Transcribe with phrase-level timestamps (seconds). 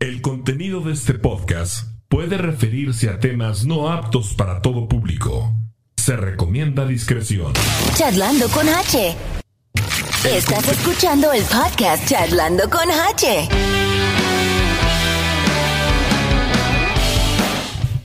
[0.00, 5.52] El contenido de este podcast puede referirse a temas no aptos para todo público.
[5.96, 7.52] Se recomienda discreción.
[7.96, 9.16] Charlando con H.
[10.24, 13.48] Estás escuchando el podcast Charlando con H.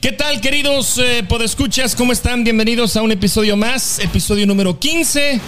[0.00, 1.94] ¿Qué tal, queridos eh, podescuchas?
[1.94, 2.42] ¿Cómo están?
[2.42, 5.40] Bienvenidos a un episodio más, episodio número 15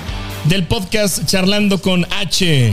[0.44, 2.72] del podcast Charlando con H.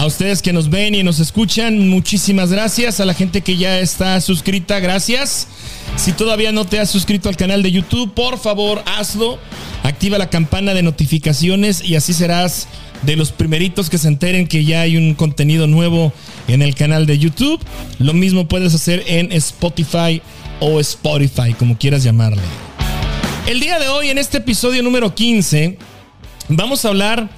[0.00, 3.00] A ustedes que nos ven y nos escuchan, muchísimas gracias.
[3.00, 5.46] A la gente que ya está suscrita, gracias.
[5.96, 9.38] Si todavía no te has suscrito al canal de YouTube, por favor hazlo.
[9.82, 12.66] Activa la campana de notificaciones y así serás
[13.02, 16.14] de los primeritos que se enteren que ya hay un contenido nuevo
[16.48, 17.60] en el canal de YouTube.
[17.98, 20.22] Lo mismo puedes hacer en Spotify
[20.60, 22.40] o Spotify, como quieras llamarle.
[23.46, 25.76] El día de hoy, en este episodio número 15,
[26.48, 27.28] vamos a hablar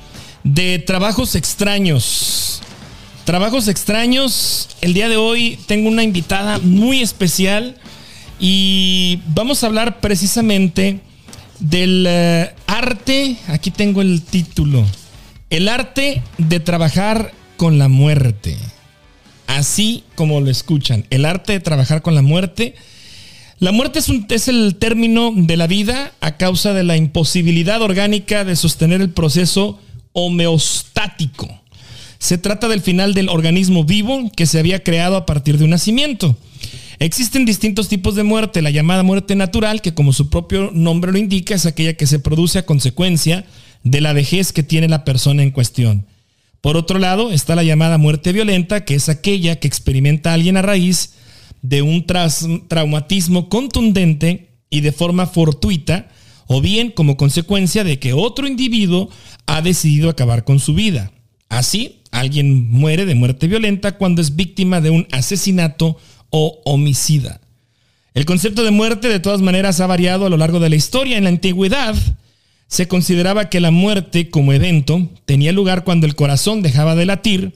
[0.45, 2.41] de trabajos extraños.
[3.25, 4.69] Trabajos extraños.
[4.81, 7.77] El día de hoy tengo una invitada muy especial
[8.41, 10.99] y vamos a hablar precisamente
[11.61, 13.37] del eh, arte.
[13.46, 14.85] Aquí tengo el título.
[15.51, 18.57] El arte de trabajar con la muerte.
[19.46, 21.07] Así como lo escuchan.
[21.11, 22.74] El arte de trabajar con la muerte.
[23.61, 27.83] La muerte es, un, es, el término de la vida a causa de la imposibilidad
[27.83, 29.79] orgánica de sostener el proceso
[30.13, 31.62] homeostático.
[32.23, 35.70] Se trata del final del organismo vivo que se había creado a partir de un
[35.70, 36.37] nacimiento.
[37.01, 38.62] Existen distintos tipos de muerte.
[38.62, 42.20] La llamada muerte natural, que como su propio nombre lo indica, es aquella que se
[42.20, 43.45] produce a consecuencia
[43.82, 46.06] de la vejez que tiene la persona en cuestión.
[46.60, 50.62] Por otro lado, está la llamada muerte violenta, que es aquella que experimenta alguien a
[50.62, 51.15] raíz
[51.60, 52.06] de un
[52.68, 56.09] traumatismo contundente y de forma fortuita,
[56.46, 59.10] o bien como consecuencia de que otro individuo
[59.46, 61.10] ha decidido acabar con su vida.
[61.48, 65.99] Así, alguien muere de muerte violenta cuando es víctima de un asesinato
[66.31, 67.41] o homicida.
[68.15, 71.16] El concepto de muerte de todas maneras ha variado a lo largo de la historia.
[71.16, 71.97] En la antigüedad
[72.69, 77.55] se consideraba que la muerte como evento tenía lugar cuando el corazón dejaba de latir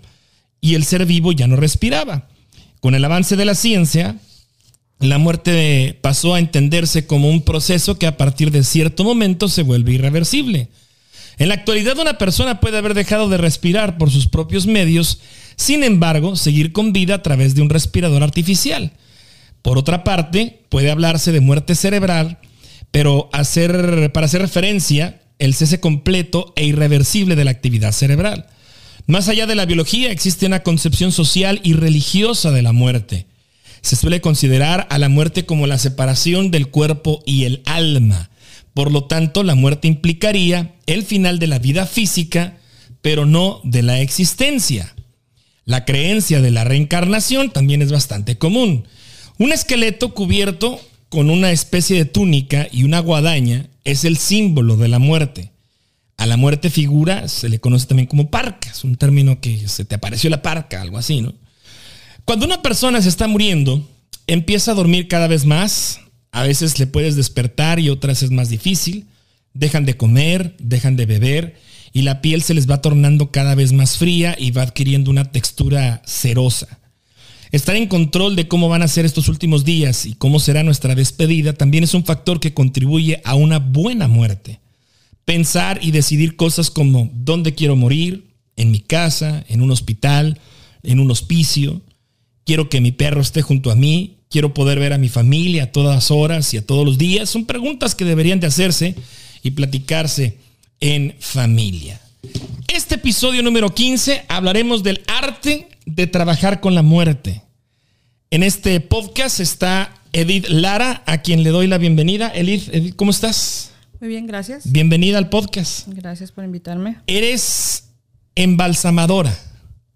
[0.61, 2.29] y el ser vivo ya no respiraba.
[2.81, 4.17] Con el avance de la ciencia,
[4.99, 9.63] la muerte pasó a entenderse como un proceso que a partir de cierto momento se
[9.63, 10.69] vuelve irreversible.
[11.39, 15.21] En la actualidad una persona puede haber dejado de respirar por sus propios medios,
[15.57, 18.93] sin embargo, seguir con vida a través de un respirador artificial.
[19.63, 22.39] Por otra parte, puede hablarse de muerte cerebral,
[22.91, 28.47] pero hacer, para hacer referencia el cese completo e irreversible de la actividad cerebral.
[29.07, 33.27] Más allá de la biología, existe una concepción social y religiosa de la muerte.
[33.83, 38.31] Se suele considerar a la muerte como la separación del cuerpo y el alma.
[38.77, 42.59] Por lo tanto, la muerte implicaría el final de la vida física,
[43.01, 44.95] pero no de la existencia.
[45.65, 48.87] La creencia de la reencarnación también es bastante común.
[49.39, 50.79] Un esqueleto cubierto
[51.09, 55.53] con una especie de túnica y una guadaña es el símbolo de la muerte.
[56.19, 59.87] A la muerte figura se le conoce también como parca, es un término que se
[59.87, 61.33] te apareció la parca, algo así, ¿no?
[62.27, 63.89] Cuando una persona se está muriendo,
[64.27, 66.01] empieza a dormir cada vez más,
[66.37, 69.07] a veces le puedes despertar y otras es más difícil.
[69.55, 71.57] Dejan de comer, dejan de beber
[71.95, 75.33] y la piel se les va tornando cada vez más fría y va adquiriendo una
[75.33, 76.79] textura cerosa.
[77.53, 80.95] Estar en control de cómo van a ser estos últimos días y cómo será nuestra
[80.95, 84.61] despedida también es un factor que contribuye a una buena muerte.
[85.25, 88.27] Pensar y decidir cosas como dónde quiero morir,
[88.57, 90.39] en mi casa, en un hospital,
[90.83, 91.81] en un hospicio,
[92.45, 95.73] quiero que mi perro esté junto a mí, quiero poder ver a mi familia a
[95.73, 97.31] todas horas y a todos los días.
[97.31, 98.95] Son preguntas que deberían de hacerse
[99.43, 100.39] y platicarse
[100.81, 102.01] en familia.
[102.69, 107.43] Este episodio número 15 hablaremos del arte de trabajar con la muerte.
[108.31, 112.33] En este podcast está Edith Lara, a quien le doy la bienvenida.
[112.35, 113.71] Edith, Edith ¿cómo estás?
[114.01, 114.71] Muy bien, gracias.
[114.71, 115.89] Bienvenida al podcast.
[115.89, 116.99] Gracias por invitarme.
[117.07, 117.91] Eres
[118.35, 119.35] embalsamadora.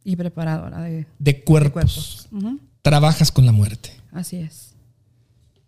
[0.04, 2.28] Y preparadora de, de cuerpos.
[2.30, 2.60] De cuerpos.
[2.82, 3.99] Trabajas con la muerte.
[4.12, 4.74] Así es.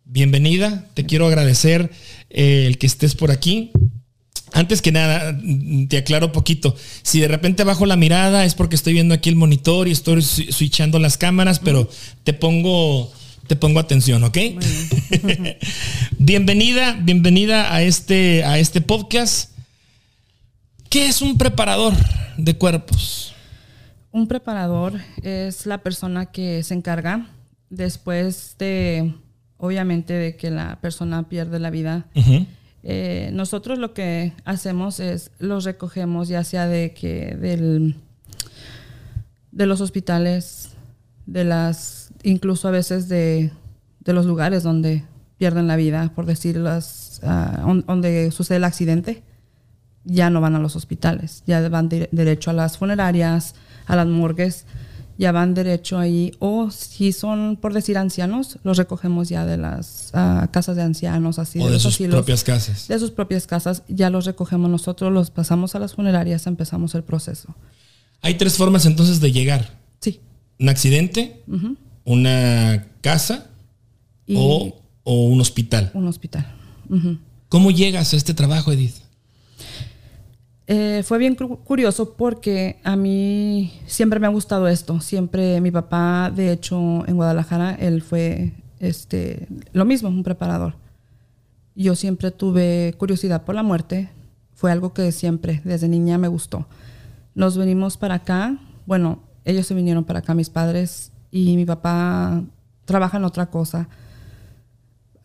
[0.04, 1.90] Bienvenida, te quiero agradecer
[2.28, 3.70] eh, el que estés por aquí.
[4.52, 5.38] Antes que nada,
[5.88, 6.76] te aclaro un poquito.
[7.02, 10.20] Si de repente bajo la mirada es porque estoy viendo aquí el monitor y estoy
[10.22, 11.88] switchando las cámaras, pero
[12.24, 13.10] te pongo,
[13.46, 14.36] te pongo atención, ¿ok?
[16.18, 19.52] bienvenida, bienvenida a este, a este podcast.
[20.90, 21.94] ¿Qué es un preparador
[22.36, 23.32] de cuerpos?
[24.10, 27.30] Un preparador es la persona que se encarga
[27.76, 29.14] después de,
[29.56, 32.06] obviamente, de que la persona pierde la vida,
[32.84, 37.96] eh, nosotros lo que hacemos es los recogemos ya sea de que del,
[39.52, 40.70] de los hospitales,
[41.26, 43.50] de las, incluso a veces de,
[44.00, 45.04] de los lugares donde
[45.38, 49.22] pierden la vida, por decir, las, ah, on- donde sucede el accidente,
[50.04, 53.54] ya no van a los hospitales, ya van derecho a las funerarias,
[53.86, 54.66] a las morgues,
[55.22, 60.10] ya van derecho ahí, o si son, por decir, ancianos, los recogemos ya de las
[60.14, 62.88] ah, casas de ancianos, así o de sus asilos, propias casas.
[62.88, 67.04] de sus propias casas, ya los recogemos nosotros, los pasamos a las funerarias, empezamos el
[67.04, 67.54] proceso.
[68.20, 69.78] Hay tres formas entonces de llegar.
[70.00, 70.18] Sí.
[70.58, 71.44] Un accidente,
[72.04, 73.46] una casa
[74.26, 75.92] Y o, o un hospital.
[75.94, 76.52] un hospital.
[77.48, 78.96] ¿Cómo llegas a este trabajo, Edith?
[80.66, 85.00] Eh, fue bien cu- curioso porque a mí siempre me ha gustado esto.
[85.00, 90.74] Siempre mi papá, de hecho, en Guadalajara, él fue este, lo mismo, un preparador.
[91.74, 94.10] Yo siempre tuve curiosidad por la muerte.
[94.54, 96.66] Fue algo que siempre, desde niña, me gustó.
[97.34, 98.56] Nos venimos para acá.
[98.86, 102.42] Bueno, ellos se vinieron para acá, mis padres, y mi papá
[102.84, 103.88] trabaja en otra cosa.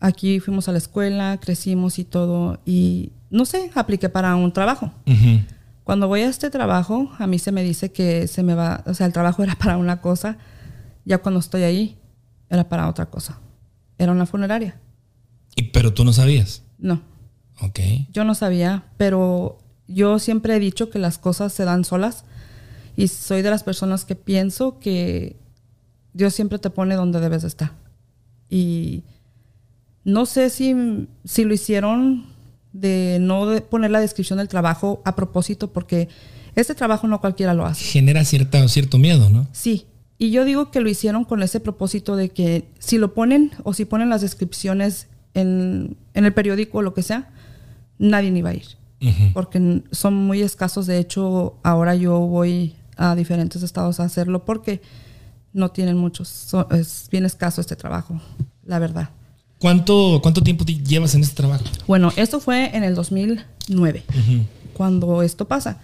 [0.00, 4.92] Aquí fuimos a la escuela, crecimos y todo, y no sé, apliqué para un trabajo.
[5.06, 5.40] Ujú.
[5.84, 8.94] Cuando voy a este trabajo, a mí se me dice que se me va, o
[8.94, 10.38] sea, el trabajo era para una cosa,
[11.04, 11.98] ya cuando estoy ahí,
[12.48, 13.38] era para otra cosa.
[13.98, 14.78] Era una funeraria.
[15.56, 16.62] Y, pero tú no sabías.
[16.78, 17.00] No,
[17.60, 17.80] Ok.
[18.12, 19.58] yo no sabía, pero
[19.88, 22.24] yo siempre he dicho que las cosas se dan solas
[22.96, 25.36] y soy de las personas que pienso que
[26.12, 27.72] Dios siempre te pone donde debes de estar.
[28.48, 29.02] Y
[30.08, 30.74] no sé si,
[31.24, 32.24] si lo hicieron
[32.72, 36.08] de no de poner la descripción del trabajo a propósito, porque
[36.54, 37.84] este trabajo no cualquiera lo hace.
[37.84, 39.46] Genera cierta, cierto miedo, ¿no?
[39.52, 39.84] Sí,
[40.18, 43.74] y yo digo que lo hicieron con ese propósito de que si lo ponen o
[43.74, 47.28] si ponen las descripciones en, en el periódico o lo que sea,
[47.98, 48.64] nadie ni va a ir.
[49.34, 50.86] Porque son muy escasos.
[50.86, 54.80] De hecho, ahora yo voy a diferentes estados a hacerlo porque
[55.52, 56.28] no tienen muchos.
[56.28, 58.20] So- es bien escaso este trabajo,
[58.64, 59.10] la verdad.
[59.58, 61.64] ¿Cuánto, ¿Cuánto tiempo te llevas en este trabajo?
[61.86, 64.04] Bueno, esto fue en el 2009,
[64.72, 65.80] cuando esto pasa.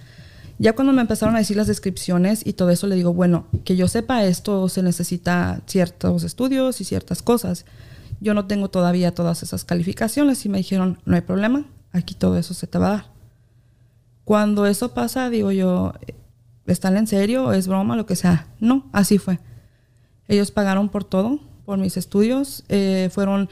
[0.59, 3.75] Ya cuando me empezaron a decir las descripciones y todo eso, le digo, bueno, que
[3.75, 7.65] yo sepa esto se necesita ciertos estudios y ciertas cosas.
[8.21, 12.39] Yo no tengo todavía todas esas calificaciones y me dijeron, no hay problema, aquí todo
[12.39, 13.07] eso se te va a dar.
[14.25, 15.93] Cuando eso pasa, digo yo,
[16.67, 17.53] ¿están en serio?
[17.53, 17.97] ¿Es broma?
[17.97, 18.47] Lo que sea.
[18.61, 19.41] No, así fue.
[20.29, 22.65] Ellos pagaron por todo, por mis estudios.
[22.69, 23.49] Eh, fueron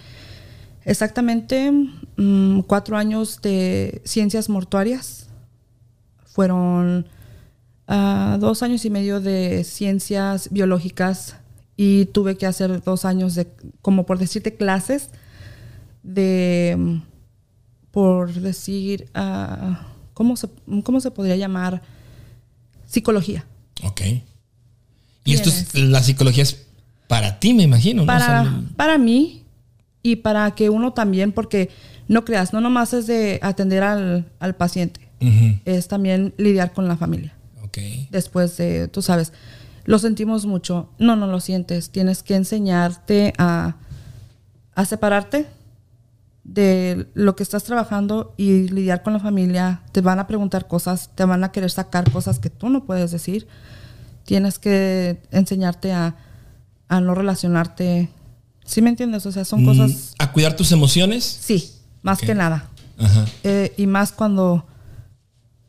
[0.84, 1.70] exactamente
[2.16, 5.28] mm, cuatro años de ciencias mortuarias.
[6.24, 7.06] Fueron
[7.88, 11.36] ah, dos años y medio de ciencias biológicas
[11.76, 13.48] y tuve que hacer dos años de,
[13.80, 15.08] como por decirte, clases
[16.02, 17.00] de,
[17.90, 20.48] por decir, ah, ¿cómo, se,
[20.84, 21.82] ¿cómo se podría llamar?
[22.86, 23.46] Psicología.
[23.82, 24.00] Ok.
[25.24, 26.66] Y esto es, la psicología es
[27.12, 28.14] para ti, me imagino, ¿no?
[28.14, 29.44] O sea, para, para mí
[30.02, 31.68] y para que uno también, porque
[32.08, 35.10] no creas, no nomás es de atender al, al paciente,
[35.66, 37.34] es también lidiar con la familia.
[37.62, 37.76] Ok.
[38.10, 39.34] Después de, tú sabes,
[39.84, 40.88] lo sentimos mucho.
[40.98, 41.90] No, no lo sientes.
[41.90, 43.76] Tienes que enseñarte a,
[44.74, 45.46] a separarte
[46.44, 49.82] de lo que estás trabajando y lidiar con la familia.
[49.92, 53.10] Te van a preguntar cosas, te van a querer sacar cosas que tú no puedes
[53.10, 53.46] decir.
[54.24, 56.16] Tienes que enseñarte a,
[56.96, 58.10] a no relacionarte.
[58.64, 59.24] ¿Sí me entiendes?
[59.26, 59.90] O sea, son cosas...
[60.18, 61.24] Mm, A cuidar tus emociones.
[61.24, 61.72] Sí,
[62.02, 62.68] más que nada.
[62.98, 63.24] Ajá.
[63.44, 64.66] Eh, y más cuando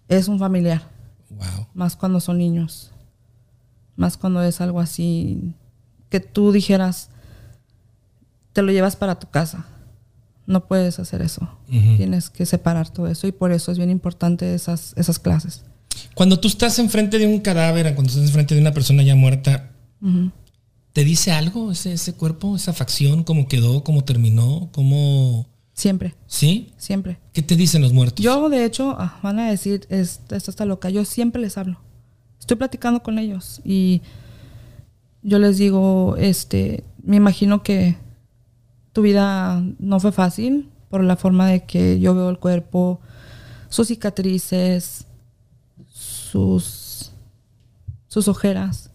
[0.10, 0.92] es un familiar.
[1.30, 1.68] Wow.
[1.74, 2.92] más cuando son niños,
[3.96, 5.56] más cuando es algo así
[6.10, 7.10] que tú dijeras,
[8.54, 9.66] te lo llevas para tu casa.
[10.46, 11.50] No puedes hacer eso.
[11.68, 15.64] Tienes que separar todo eso y por eso es bien importante esas, esas clases.
[16.14, 19.72] Cuando tú estás enfrente de un cadáver, cuando estás enfrente de una persona ya muerta,
[20.94, 25.48] ¿te dice algo ese, ese cuerpo, esa facción, cómo quedó, cómo terminó, cómo...
[25.74, 26.72] Siempre, ¿Sí?
[26.78, 27.20] siempre.
[27.34, 28.24] ¿Qué te dicen los muertos?
[28.24, 31.80] Yo, de hecho, ah, van a decir, es- esto está loca, yo siempre les hablo.
[32.40, 34.02] Estoy platicando con ellos y
[35.24, 37.98] yo les digo, este, me imagino que
[38.92, 43.00] tu vida no fue fácil por la forma de que yo veo el cuerpo,
[43.70, 45.08] sus cicatrices,
[45.92, 47.12] sus,
[48.08, 48.92] sus ojeras,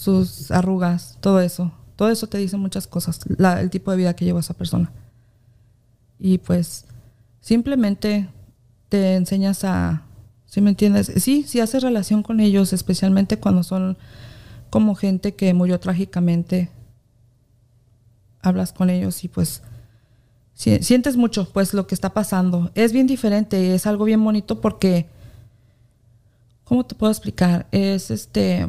[0.00, 1.72] sus arrugas, todo eso.
[1.94, 3.20] Todo eso te dice muchas cosas,
[3.58, 4.90] el tipo de vida que lleva esa persona.
[6.18, 6.86] Y pues
[7.42, 8.26] simplemente
[8.88, 10.02] te enseñas a,
[10.46, 11.12] ¿sí me entiendes?
[11.18, 13.98] Sí, sí haces relación con ellos, especialmente cuando son
[14.70, 16.70] como gente que murió trágicamente.
[18.40, 19.60] Hablas con ellos y pues
[20.54, 22.70] si- sientes mucho pues lo que está pasando.
[22.74, 25.06] Es bien diferente, es algo bien bonito porque,
[26.64, 27.66] ¿cómo te puedo explicar?
[27.72, 28.66] Es este...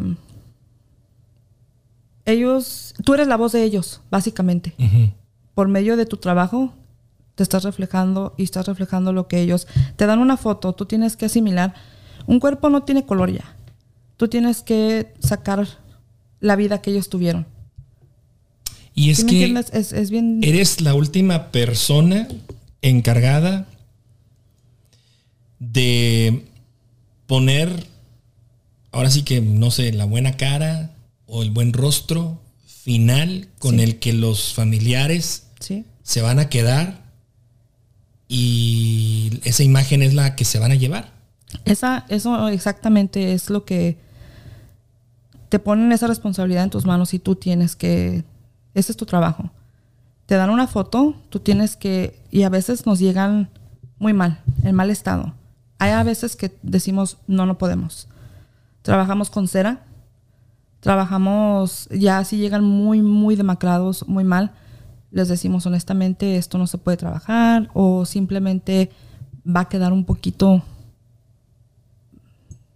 [2.25, 4.73] ellos, tú eres la voz de ellos, básicamente.
[5.53, 6.73] Por medio de tu trabajo,
[7.35, 11.17] te estás reflejando y estás reflejando lo que ellos te dan una foto, tú tienes
[11.17, 11.73] que asimilar.
[12.27, 13.55] Un cuerpo no tiene color ya.
[14.17, 15.67] Tú tienes que sacar
[16.39, 17.47] la vida que ellos tuvieron.
[18.93, 20.41] Y es ¿Sí me que es bien.
[20.43, 22.27] eres la última persona
[22.81, 23.65] encargada
[25.59, 26.45] de
[27.27, 27.87] poner,
[28.91, 30.91] ahora sí que, no sé, la buena cara
[31.33, 33.81] o el buen rostro final con Sí.
[33.83, 35.85] el que los familiares Sí.
[36.03, 37.01] se van a quedar
[38.27, 41.11] y esa imagen es la que se van a llevar.
[41.65, 43.97] Esa, eso exactamente es lo que
[45.49, 48.23] te ponen esa responsabilidad en tus manos y tú tienes que,
[48.73, 49.51] ese es tu trabajo.
[50.25, 53.49] Te dan una foto, tú tienes que, y a veces nos llegan
[53.99, 55.33] muy mal, en mal estado.
[55.77, 58.07] Hay a veces que decimos, no, no podemos.
[58.81, 59.83] Trabajamos con cera,
[60.81, 64.51] trabajamos, ya si llegan muy, muy demacrados, muy mal,
[65.11, 68.91] les decimos honestamente, esto no se puede trabajar o simplemente
[69.47, 70.63] va a quedar un poquito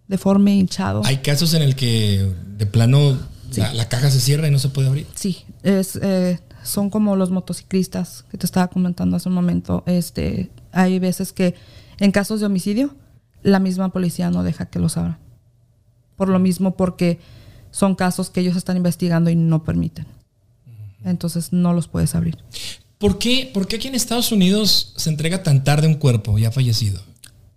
[0.08, 1.02] deforme, hinchado.
[1.04, 3.18] Hay casos en el que de plano
[3.56, 5.06] la, la caja se cierra y no se puede abrir.
[5.14, 9.82] Sí, es, eh, son como los motociclistas que te estaba comentando hace un momento.
[9.86, 11.54] Este, hay veces que
[11.98, 12.94] en casos de homicidio,
[13.42, 15.18] la misma policía no deja que los abran.
[16.16, 17.18] Por lo mismo, porque
[17.76, 20.06] son casos que ellos están investigando y no permiten.
[21.04, 22.38] Entonces no los puedes abrir.
[22.96, 26.50] ¿Por qué, ¿Por qué aquí en Estados Unidos se entrega tan tarde un cuerpo ya
[26.50, 27.02] fallecido?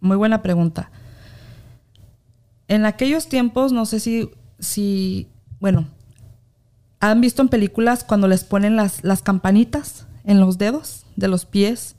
[0.02, 0.92] Muy buena pregunta.
[2.68, 5.30] En aquellos tiempos, no sé si, si
[5.62, 5.88] bueno,
[7.00, 11.46] ¿han visto en películas cuando les ponen las, las campanitas en los dedos de los
[11.46, 11.96] pies?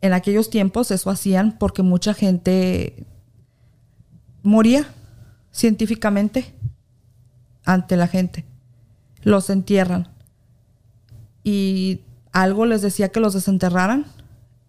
[0.00, 3.04] En aquellos tiempos eso hacían porque mucha gente
[4.42, 4.88] moría
[5.52, 6.53] científicamente
[7.64, 8.44] ante la gente.
[9.22, 10.08] Los entierran.
[11.42, 12.00] Y
[12.32, 14.06] algo les decía que los desenterraran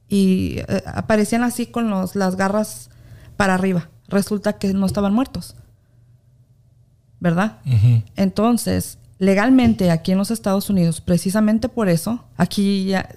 [0.08, 2.90] y eh, aparecían así con los, las garras
[3.38, 3.90] para arriba.
[4.08, 5.56] Resulta que no estaban muertos.
[7.20, 7.58] ¿Verdad?
[8.16, 13.10] Entonces, legalmente aquí en los Estados Unidos, precisamente por eso, aquí ya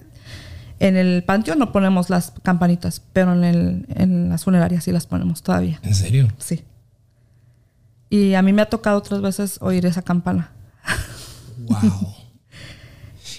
[0.79, 5.07] en el panteón no ponemos las campanitas, pero en, el, en las funerarias sí las
[5.07, 5.81] ponemos todavía.
[5.83, 6.29] ¿En serio?
[6.39, 6.63] Sí.
[8.11, 10.53] Y a mí me ha tocado otras veces oír esa campana.
[11.61, 12.15] Wow.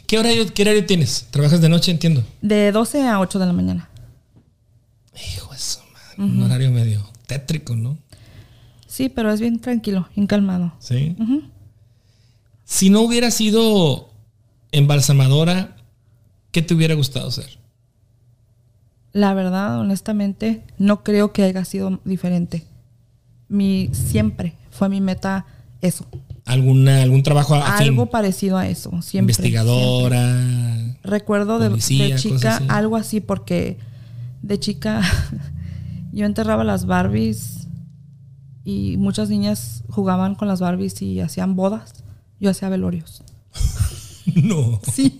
[0.06, 1.28] ¿Qué horario, ¿Qué horario tienes?
[1.32, 1.90] ¿Trabajas de noche?
[1.90, 2.24] Entiendo.
[2.42, 3.90] De 12 a 8 de la mañana.
[5.16, 6.32] Hijo de su madre.
[6.32, 7.98] Un horario medio tétrico, ¿no?
[8.88, 10.74] Sí, pero es bien tranquilo, bien calmado.
[10.80, 11.16] Sí.
[12.66, 14.10] Si no hubiera sido
[14.72, 15.78] embalsamadora,
[16.52, 17.60] ¿qué te hubiera gustado ser?
[19.12, 22.66] La verdad, honestamente, no creo que haya sido diferente.
[23.48, 25.46] Mi siempre fue mi meta
[25.82, 26.06] eso.
[26.46, 27.90] ¿Alguna, ¿Algún trabajo afín?
[27.90, 28.90] Algo parecido a eso.
[29.02, 29.34] Siempre.
[29.34, 30.34] Investigadora.
[30.34, 31.00] siempre.
[31.04, 32.66] Recuerdo de, Policía, de cosas chica así.
[32.70, 33.78] algo así porque
[34.42, 35.02] de chica
[36.14, 37.68] yo enterraba las Barbies
[38.64, 41.94] y muchas niñas jugaban con las Barbies y hacían bodas.
[42.40, 43.22] Yo hacía velorios.
[44.36, 44.80] No.
[44.94, 45.18] Sí.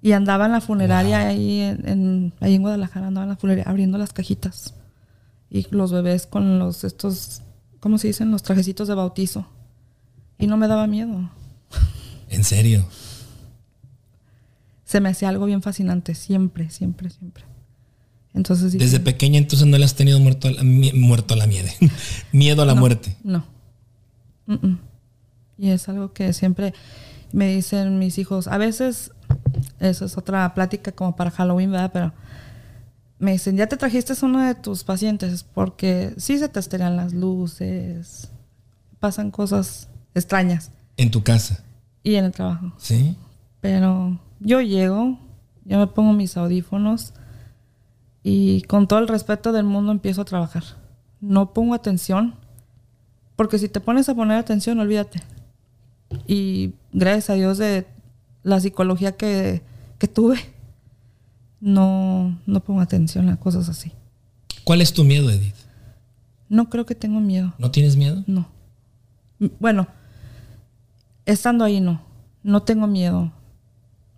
[0.00, 3.70] Y andaba en la funeraria ahí en, en- ahí en Guadalajara, andaba en la funeraria
[3.70, 4.74] abriendo las cajitas.
[5.54, 7.42] Y los bebés con los estos,
[7.78, 8.30] ¿cómo se dicen?
[8.30, 9.46] Los trajecitos de bautizo.
[10.38, 11.30] Y no me daba miedo.
[12.30, 12.86] En serio.
[14.86, 17.44] Se me hacía algo bien fascinante, siempre, siempre, siempre.
[18.32, 21.68] Entonces Desde pequeña entonces no le has tenido muerto a la, muerto a la miedo.
[22.32, 23.14] Miedo a la no, muerte.
[23.22, 23.44] No.
[25.58, 26.72] Y es algo que siempre
[27.32, 28.48] me dicen mis hijos.
[28.48, 29.12] A veces,
[29.80, 31.90] eso es otra plática como para Halloween, ¿verdad?
[31.92, 32.12] Pero
[33.22, 37.12] me dicen, ya te trajiste uno de tus pacientes porque sí se te esterean las
[37.12, 38.28] luces,
[38.98, 41.62] pasan cosas extrañas En tu casa.
[42.02, 42.72] y en el trabajo.
[42.78, 43.16] ¿Sí?
[43.60, 45.20] Pero yo llego,
[45.64, 47.14] yo me pongo mis audífonos
[48.24, 50.64] y con todo el respeto del mundo empiezo a trabajar.
[51.20, 52.34] No pongo atención,
[53.36, 55.22] porque si te pones a poner atención, olvídate.
[56.26, 57.86] Y gracias a Dios de
[58.42, 59.62] la psicología que,
[59.98, 60.40] que tuve,
[61.62, 63.92] no, no pongo atención a cosas así.
[64.64, 65.54] ¿Cuál es tu miedo, Edith?
[66.48, 68.22] No creo que tengo miedo, ¿No tienes miedo?
[68.26, 68.48] no.
[69.58, 69.86] Bueno,
[71.24, 72.00] estando ahí no,
[72.42, 73.32] no tengo miedo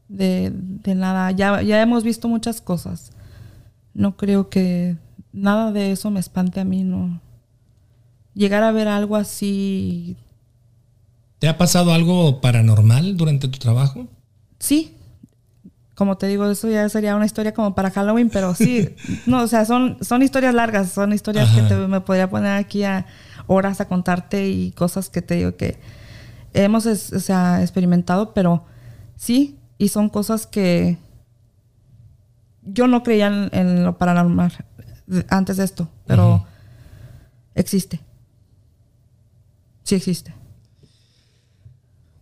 [0.08, 1.30] de, de nada.
[1.30, 3.10] Ya, ya hemos visto muchas cosas.
[3.94, 4.96] No creo que
[5.32, 7.20] nada de eso me espante a mí, no.
[8.34, 10.16] Llegar a ver algo así,
[11.38, 14.06] ¿Te ha pasado algo paranormal durante tu trabajo?
[14.58, 14.94] sí.
[15.94, 18.94] Como te digo, eso ya sería una historia como para Halloween, pero sí.
[19.26, 21.62] No, o sea, son, son historias largas, son historias Ajá.
[21.62, 23.06] que te- me podría poner aquí a
[23.46, 25.78] horas a contarte y cosas que te digo que
[26.52, 28.64] hemos es- o sea, experimentado, pero
[29.16, 30.98] sí, y son cosas que
[32.62, 34.52] yo no creía en, en lo paranormal
[35.28, 36.46] antes de esto, pero
[37.54, 38.00] existe.
[39.82, 40.34] Sí existe.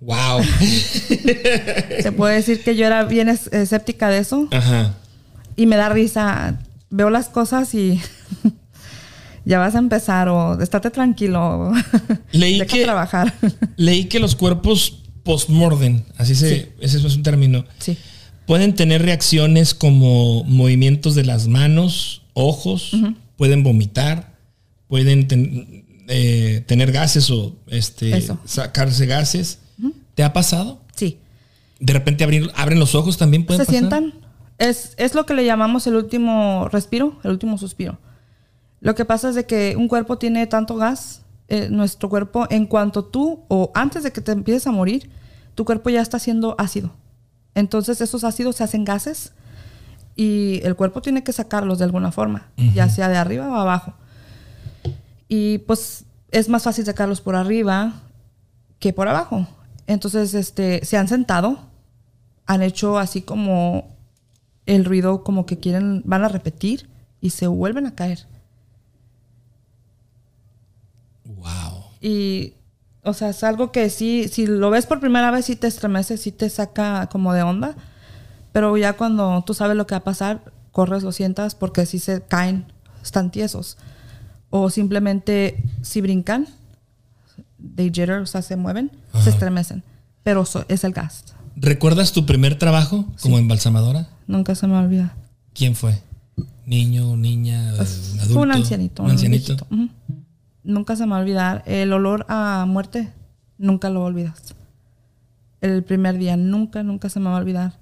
[0.03, 0.43] Wow.
[2.03, 4.95] Se puede decir que yo era bien es- escéptica de eso Ajá.
[5.57, 6.59] y me da risa.
[6.91, 8.01] Veo las cosas y
[9.45, 11.73] ya vas a empezar o estate tranquilo.
[12.33, 13.33] Leí Deja que- trabajar.
[13.77, 16.67] Leí que los cuerpos postmortem, así se, Sí.
[16.81, 17.97] ese es un término, sí.
[18.45, 22.91] pueden tener reacciones como movimientos de las manos, ojos,
[23.37, 24.35] pueden vomitar,
[24.89, 28.37] pueden ten- eh, tener gases o este, Eso.
[28.45, 29.59] sacarse gases.
[30.15, 30.81] ¿Te ha pasado?
[30.95, 31.19] Sí.
[31.81, 33.79] De repente abrir- abren los ojos también pueden se pasar?
[33.79, 34.15] sientan.
[34.59, 37.99] Es, es lo que le llamamos el último respiro, el último suspiro.
[38.81, 42.67] Lo que pasa es de que un cuerpo tiene tanto gas, eh, nuestro cuerpo, en
[42.67, 45.11] cuanto tú, o antes de que te empieces a morir,
[45.55, 46.93] tu cuerpo ya está haciendo ácido.
[47.55, 49.33] Entonces esos ácidos se hacen gases
[50.17, 53.95] y el cuerpo tiene que sacarlos de alguna forma, ya sea de arriba o abajo.
[55.29, 57.95] Y pues es más fácil sacarlos por arriba
[58.79, 59.47] que por abajo.
[59.87, 61.59] Entonces, este, se han sentado,
[62.47, 63.97] han hecho así como
[64.67, 66.89] el ruido como que quieren, van a repetir
[67.21, 68.27] y se vuelven a caer.
[71.25, 71.85] Wow.
[72.01, 72.55] Y,
[73.03, 76.17] o sea, es algo que sí, si lo ves por primera vez, sí te estremece,
[76.17, 77.75] sí te saca como de onda.
[78.53, 81.99] Pero ya cuando tú sabes lo que va a pasar, corres, lo sientas, porque si
[81.99, 82.67] se caen,
[83.03, 83.79] están tiesos.
[84.51, 86.47] O simplemente si brincan,
[87.77, 88.91] they jitter, o sea, se mueven,
[89.23, 89.83] se estremecen.
[90.23, 91.25] Pero so- es el gas.
[91.57, 94.09] ¿Recuerdas tu primer trabajo como embalsamadora?
[94.27, 95.15] Nunca se me olvida.
[95.55, 96.01] ¿Quién fue?
[96.65, 98.35] ¿Niño, niña, Pues, adulto?
[98.35, 99.03] Fue un ancianito.
[99.03, 99.57] ¿Un ancianito?
[100.65, 101.63] Nunca se me va a olvidar.
[101.67, 103.13] El olor a muerte,
[103.59, 104.55] nunca lo olvidas.
[105.61, 107.79] El primer día, nunca, nunca se me va a olvidar.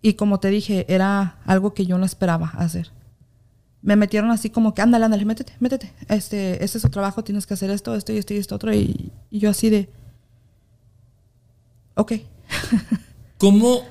[0.00, 2.90] Y como te dije, era algo que yo no esperaba hacer.
[3.82, 5.92] Me metieron así como que, ándale, ándale, métete, métete.
[6.08, 8.72] Este, este es tu trabajo, tienes que hacer esto, esto y esto y esto otro.
[8.72, 9.88] Y, y yo así de,
[11.94, 12.12] ok.
[13.38, 13.82] ¿Cómo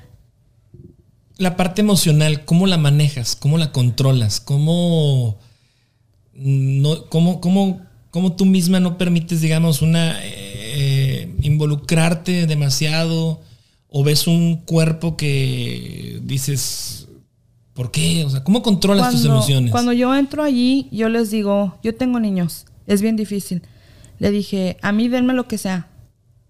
[1.41, 3.35] la parte emocional, cómo la manejas?
[3.35, 4.39] ¿Cómo la controlas?
[4.39, 5.39] ¿Cómo,
[6.33, 13.41] no, cómo, cómo, cómo tú misma no permites, digamos, una eh, involucrarte demasiado?
[13.89, 17.07] ¿O ves un cuerpo que dices,
[17.73, 18.23] ¿por qué?
[18.25, 19.71] O sea, ¿cómo controlas tus emociones?
[19.71, 23.61] Cuando yo entro allí, yo les digo, yo tengo niños, es bien difícil.
[24.19, 25.87] Le dije, a mí denme lo que sea,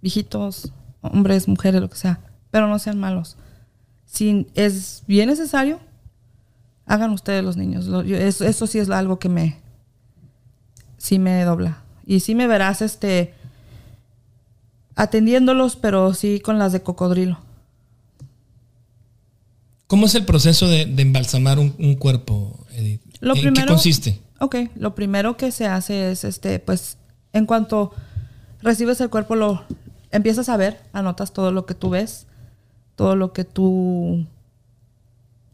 [0.01, 2.19] viejitos, hombres, mujeres, lo que sea,
[2.51, 3.37] pero no sean malos.
[4.05, 5.79] Si es bien necesario,
[6.85, 7.85] hagan ustedes los niños.
[7.85, 9.57] Lo- yo- eso, eso sí es algo que me,
[10.97, 11.81] sí me dobla.
[12.05, 13.33] Y sí me verás, este,
[14.95, 17.39] atendiéndolos, pero sí con las de cocodrilo.
[19.91, 23.01] ¿Cómo es el proceso de, de embalsamar un, un cuerpo, Edith?
[23.19, 24.21] Lo ¿En primero, qué consiste?
[24.39, 26.97] Ok, lo primero que se hace es, este, pues,
[27.33, 27.91] en cuanto
[28.61, 29.65] recibes el cuerpo, lo
[30.09, 32.25] empiezas a ver, anotas todo lo que tú ves,
[32.95, 34.25] todo lo que tú,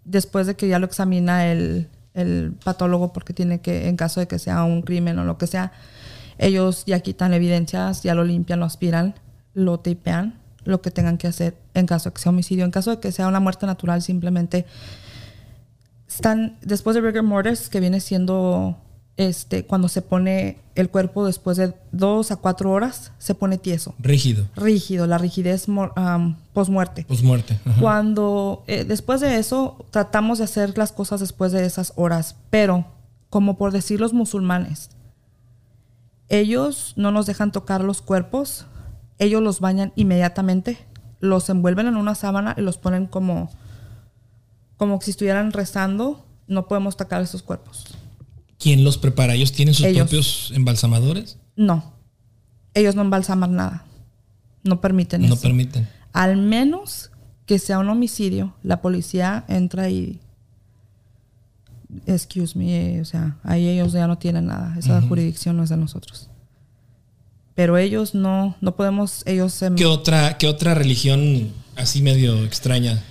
[0.05, 4.27] después de que ya lo examina el, el patólogo, porque tiene que, en caso de
[4.27, 5.71] que sea un crimen o lo que sea,
[6.37, 9.15] ellos ya quitan evidencias, ya lo limpian, lo aspiran,
[9.55, 10.35] lo tapean,
[10.67, 12.65] lo que tengan que hacer en caso de que sea homicidio.
[12.65, 14.65] En caso de que sea una muerte natural, simplemente
[16.07, 18.77] están después de rigor mortis, que viene siendo
[19.17, 23.95] este cuando se pone el cuerpo después de dos a cuatro horas, se pone tieso,
[23.97, 27.05] Rígido, rígido, la rigidez um, posmuerte.
[27.65, 27.81] Ajá.
[27.81, 32.85] Cuando eh, después de eso tratamos de hacer las cosas después de esas horas, pero
[33.29, 34.91] como por decir los musulmanes,
[36.29, 38.65] ellos no nos dejan tocar los cuerpos,
[39.19, 40.77] ellos los bañan inmediatamente,
[41.19, 43.49] los envuelven en una sábana y los ponen como
[44.77, 47.85] como si estuvieran rezando, no podemos tocar esos cuerpos.
[48.59, 49.33] ¿Quién los prepara?
[49.33, 50.03] ¿Ellos tienen sus Ellos.
[50.07, 51.37] propios embalsamadores?
[51.55, 51.93] No.
[52.75, 53.85] Ellos no embalsaman nada.
[54.63, 55.41] No permiten No eso.
[55.41, 55.87] permiten.
[56.13, 57.09] Al menos
[57.47, 60.19] que sea un homicidio, la policía entra y.
[62.05, 64.75] Excuse me, o sea, ahí ellos ya no tienen nada.
[64.77, 66.29] Esa jurisdicción no es de nosotros.
[67.57, 69.61] Pero ellos no, no podemos, ellos.
[69.75, 73.03] ¿Qué otra, qué otra religión así medio extraña?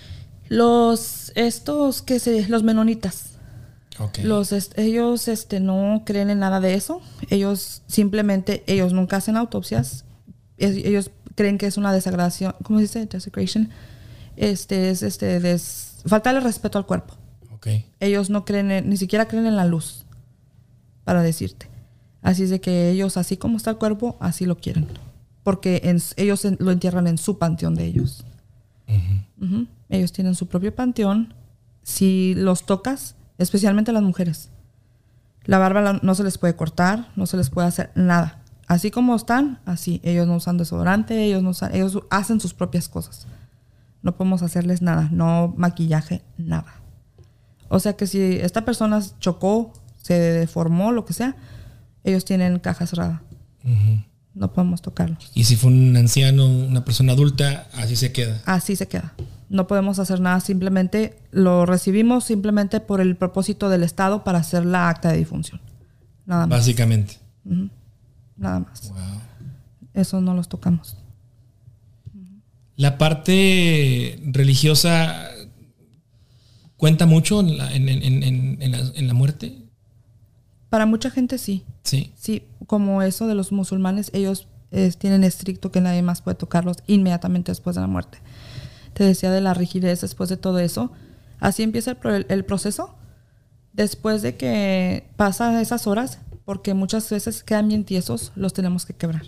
[0.49, 3.31] los, estos, que se, los menonitas.
[3.99, 4.19] Ok.
[4.23, 7.01] Los, ellos este, no creen en nada de eso.
[7.29, 10.05] Ellos simplemente, ellos nunca hacen autopsias.
[10.59, 12.55] Ellos creen que es una desagradación.
[12.63, 13.07] ¿Cómo se dice?
[13.07, 13.71] Desecration.
[14.37, 17.15] Este es este des, faltarle respeto al cuerpo.
[17.53, 17.67] ok.
[17.99, 20.05] Ellos no creen, en- ni siquiera creen en la luz,
[21.03, 21.69] para decirte.
[22.27, 24.87] Así es de que ellos, así como está el cuerpo, así lo quieren.
[25.45, 28.25] porque en- ellos en- lo entierran en su panteón de ellos.
[29.89, 31.35] Ellos tienen su propio panteón.
[31.85, 34.51] Si los tocas, especialmente las mujeres,
[35.45, 38.43] la barba la- no se les puede cortar, no se les puede hacer nada.
[38.67, 40.01] Así como están, así.
[40.03, 43.29] Ellos no usan desodorante, ellos no usan, ellos hacen sus propias cosas.
[44.03, 46.75] No podemos hacerles nada, no maquillaje, nada.
[47.69, 51.37] O sea que si esta persona chocó, se deformó, lo que sea,
[52.07, 53.23] ellos tienen caja cerrada.
[54.35, 55.31] No podemos tocarlos.
[55.35, 58.40] Y si fue un anciano, una persona adulta, así se queda.
[58.45, 59.14] Así se queda.
[59.49, 64.64] No podemos hacer nada, simplemente lo recibimos simplemente por el propósito del Estado para hacer
[64.66, 65.61] la acta de difunción.
[66.27, 66.59] Nada más.
[66.59, 67.19] Básicamente.
[68.37, 68.90] Nada más.
[68.90, 68.99] Wow.
[69.95, 70.97] Eso no los tocamos.
[72.77, 75.29] La parte religiosa
[76.77, 79.57] cuenta mucho en la, en- en- en- en la- en la muerte.
[80.77, 81.65] Para mucha gente sí.
[81.85, 82.12] Sí.
[82.17, 84.47] Sí, como eso de los musulmanes, ellos
[84.99, 88.19] tienen estricto que nadie más puede tocarlos inmediatamente después de la muerte.
[88.93, 90.93] Te decía de la rigidez después de todo eso.
[91.41, 92.95] Así empieza el, pro- el proceso.
[93.73, 98.93] Después de que pasan esas horas, porque muchas veces quedan bien tiesos, los tenemos que
[98.93, 99.23] quebrar.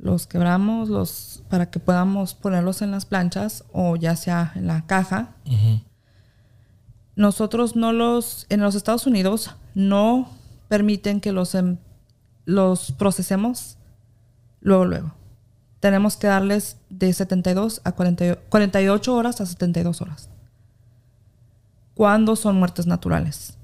[0.00, 4.86] Los quebramos los, para que podamos ponerlos en las planchas o ya sea en la
[4.86, 5.36] caja.
[7.16, 10.30] Nosotros no los, en los Estados Unidos, no
[10.68, 11.76] permiten que los, em-
[12.44, 13.76] los procesemos
[14.60, 15.14] luego, luego.
[15.80, 20.28] Tenemos que darles de 72 a 40 48 horas a 72 horas.
[21.94, 23.58] Cuando son muertes naturales.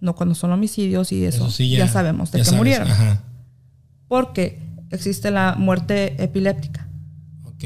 [0.00, 1.48] No cuando son homicidios y eso.
[1.50, 2.90] sí ya, sabemos de ya que sabes, murieron.
[2.90, 3.22] Ajá.
[4.08, 4.60] Porque
[4.90, 6.88] existe la muerte epiléptica,
[7.46, 7.64] Ok.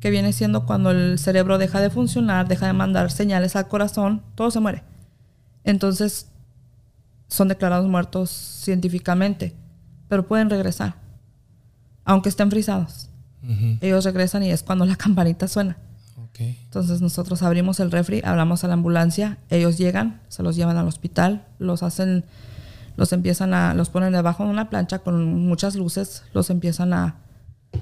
[0.00, 4.22] Que viene siendo cuando el cerebro deja de funcionar, deja de mandar señales al corazón,
[4.34, 4.84] todo se muere.
[5.64, 6.28] Entonces,
[7.28, 9.54] son declarados muertos científicamente,
[10.08, 10.94] pero pueden regresar,
[12.04, 13.10] aunque estén frisados.
[13.80, 15.78] Ellos regresan y es cuando la campanita suena.
[16.38, 20.86] Entonces nosotros abrimos el refri, hablamos a la ambulancia, ellos llegan, se los llevan al
[20.86, 22.24] hospital, los hacen,
[22.96, 27.16] los empiezan a, los ponen debajo de una plancha con muchas luces, los empiezan a,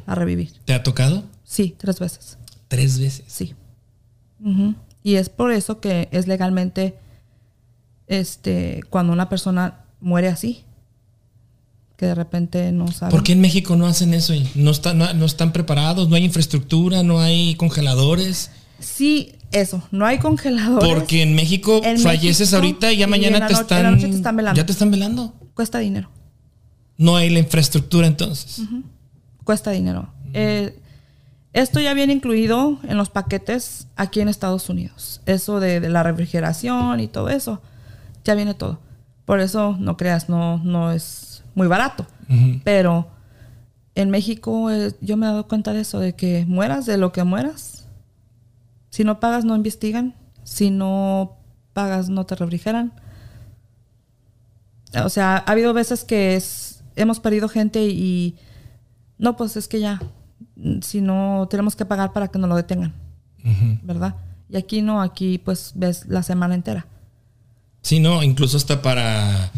[0.06, 0.52] a revivir.
[0.64, 1.24] ¿Te ha tocado?
[1.46, 2.36] Sí, tres veces.
[2.68, 3.24] Tres veces.
[3.28, 3.54] Sí.
[5.02, 6.98] Y es por eso que es legalmente,
[8.08, 10.64] este, cuando una persona muere así,
[11.96, 13.10] que de repente no sabe.
[13.12, 14.34] ¿Por qué en México no hacen eso?
[14.34, 18.50] y No, están, no, no están preparados, no hay infraestructura, no hay congeladores.
[18.78, 20.86] Sí, eso, no hay congeladores.
[20.86, 24.56] Porque en México En falleces México, ahorita y ya mañana te noche- están, te velando.
[24.60, 25.32] Ya te están velando.
[25.54, 26.10] Cuesta dinero.
[26.98, 28.60] No hay la infraestructura entonces.
[29.44, 30.12] cuesta dinero.
[30.34, 30.78] Eh,
[31.56, 35.22] esto ya viene incluido en los paquetes aquí en Estados Unidos.
[35.24, 37.62] Eso de, de la refrigeración y todo eso,
[38.24, 38.78] ya viene todo.
[39.24, 42.06] Por eso no creas, no, no es muy barato.
[42.62, 43.08] Pero
[43.94, 47.10] en México eh, yo me he dado cuenta de eso, de que mueras de lo
[47.12, 47.88] que mueras.
[48.90, 50.14] Si no pagas, no investigan.
[50.44, 51.38] Si no
[51.72, 52.92] pagas, no te refrigeran.
[55.02, 58.36] O sea, ha habido veces que es, hemos perdido gente y
[59.18, 60.00] no, pues es que ya,
[60.82, 62.92] si no, tenemos que pagar para que nos lo detengan.
[63.82, 64.14] ¿verdad?
[64.48, 66.86] Y aquí no, aquí pues ves la semana entera.
[67.82, 69.50] Sí, no, incluso hasta para,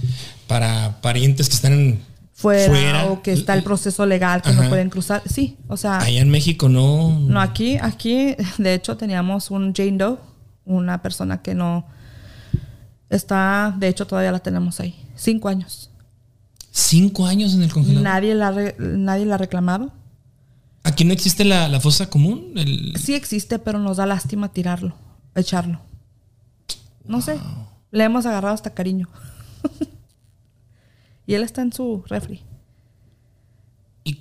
[0.46, 3.06] para parientes que están en- Fuera, fuera.
[3.06, 4.62] o que está el proceso legal que Ajá.
[4.62, 5.22] no pueden cruzar.
[5.26, 7.18] Sí, o sea, Allá en México no.
[7.18, 10.18] no, aquí, aquí, de hecho, teníamos un Jane Doe,
[10.64, 11.84] una persona que no
[13.08, 15.90] está, de hecho, todavía la tenemos ahí, cinco años.
[16.70, 18.02] Cinco años en el congelador.
[18.04, 19.90] Nadie la, nadie la ha reclamado.
[20.88, 22.52] Aquí no existe la, la fosa común.
[22.56, 24.94] El, Sí existe, pero nos da lástima tirarlo,
[25.34, 25.80] echarlo.
[27.04, 27.38] No sé,
[27.90, 29.06] le hemos agarrado hasta cariño.
[31.26, 32.40] y él está en su refri.
[34.02, 34.18] ¿Y,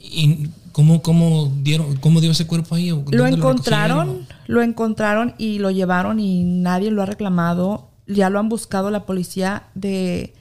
[0.00, 2.92] y cómo, cómo dieron, cómo dio ese cuerpo ahí?
[2.92, 4.26] ¿O Lo encontraron, recogieron?
[4.46, 7.90] lo encontraron y lo llevaron y nadie lo ha reclamado.
[8.06, 10.32] Ya lo han buscado la policía de...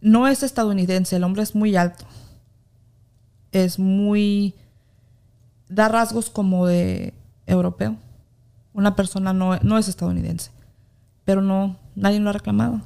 [0.00, 2.06] No es estadounidense, el hombre es muy alto.
[3.52, 4.54] Es muy...
[5.74, 7.12] Da rasgos como de
[7.46, 7.96] europeo.
[8.72, 10.50] Una persona no, no es estadounidense.
[11.24, 12.80] Pero no, nadie lo ha reclamado.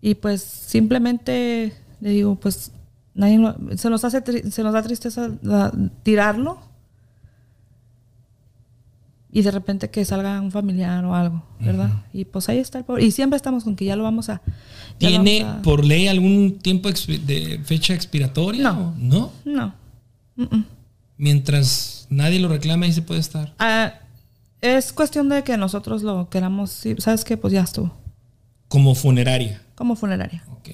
[0.00, 2.72] Y pues simplemente le digo, pues
[3.14, 6.58] nadie lo- se nos hace se nos da tristeza la- tirarlo
[9.30, 11.90] y de repente que salga un familiar o algo, ¿verdad?
[12.12, 13.04] Y pues ahí está el pobre.
[13.04, 14.42] Y siempre estamos con que ya lo vamos a.
[14.98, 18.62] ¿Tiene vamos a- por ley algún tiempo de fecha expiratoria?
[18.62, 18.94] No.
[18.98, 19.30] ¿No?
[19.44, 19.74] No.
[21.16, 23.54] Mientras nadie lo reclama, ahí se puede estar.
[23.58, 23.94] Ah,
[24.60, 26.84] es cuestión de que nosotros lo queramos.
[26.98, 27.36] ¿Sabes qué?
[27.36, 27.92] Pues ya estuvo.
[28.68, 29.60] Como funeraria.
[29.74, 30.44] Como funeraria.
[30.50, 30.68] Ok.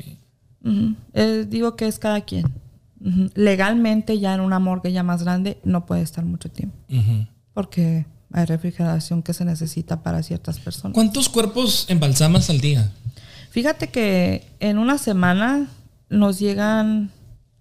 [1.14, 2.47] Eh, digo que es cada quien.
[3.35, 6.77] Legalmente ya en una morgue ya más grande no puede estar mucho tiempo.
[7.55, 10.94] Porque hay refrigeración que se necesita para ciertas personas.
[10.94, 12.92] ¿Cuántos cuerpos embalsamas al día?
[13.51, 15.68] Fíjate que en una semana
[16.11, 17.11] nos llegan,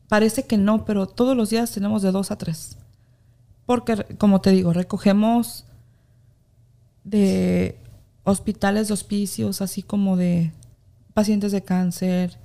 [0.07, 2.77] parece que no, pero todos los días tenemos de dos a tres.
[3.65, 5.65] Porque, como te digo, recogemos
[7.03, 7.77] de
[8.23, 10.51] hospitales, de hospicios, así como de
[11.13, 12.37] pacientes de cáncer.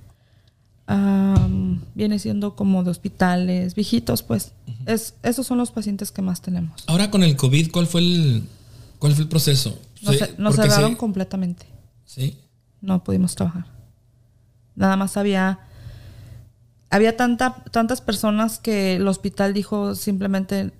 [1.95, 4.53] viene siendo como de hospitales, viejitos, pues.
[4.85, 6.83] es, esos son los pacientes que más tenemos.
[6.87, 8.43] Ahora con el COVID, ¿cuál fue el,
[8.99, 9.79] cuál fue el proceso?
[10.37, 11.65] Nos, cerraron se- completamente.
[12.05, 12.37] Sí.
[12.81, 13.65] no pudimos trabajar.
[14.75, 15.59] Nada más había
[16.93, 20.71] había tanta, tantas personas que el hospital dijo simplemente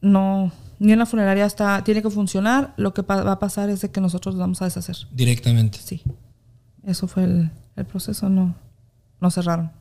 [0.00, 0.50] no
[0.80, 3.90] ni una funeraria está tiene que funcionar, lo que pa- va a pasar es de
[3.90, 4.96] que nosotros nos vamos a deshacer.
[5.12, 5.78] Directamente.
[5.84, 6.02] Sí.
[6.84, 8.54] Eso fue el, el proceso, no
[9.20, 9.72] nos cerraron.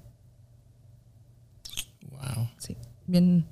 [2.12, 2.48] Wow.
[2.58, 2.76] Sí.
[3.06, 3.46] Bien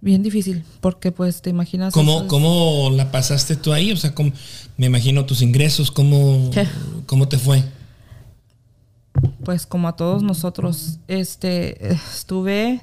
[0.00, 3.92] bien difícil, porque pues te imaginas ¿Cómo, ¿Cómo la pasaste tú ahí?
[3.92, 4.32] O sea, ¿cómo-
[4.76, 6.66] me imagino tus ingresos, ¿cómo, ¿Qué?
[7.06, 7.62] ¿cómo te fue?
[9.44, 12.80] Pues como a todos nosotros, este estuve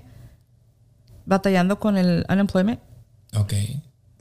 [1.26, 2.80] batallando con el unemployment.
[3.36, 3.54] Ok.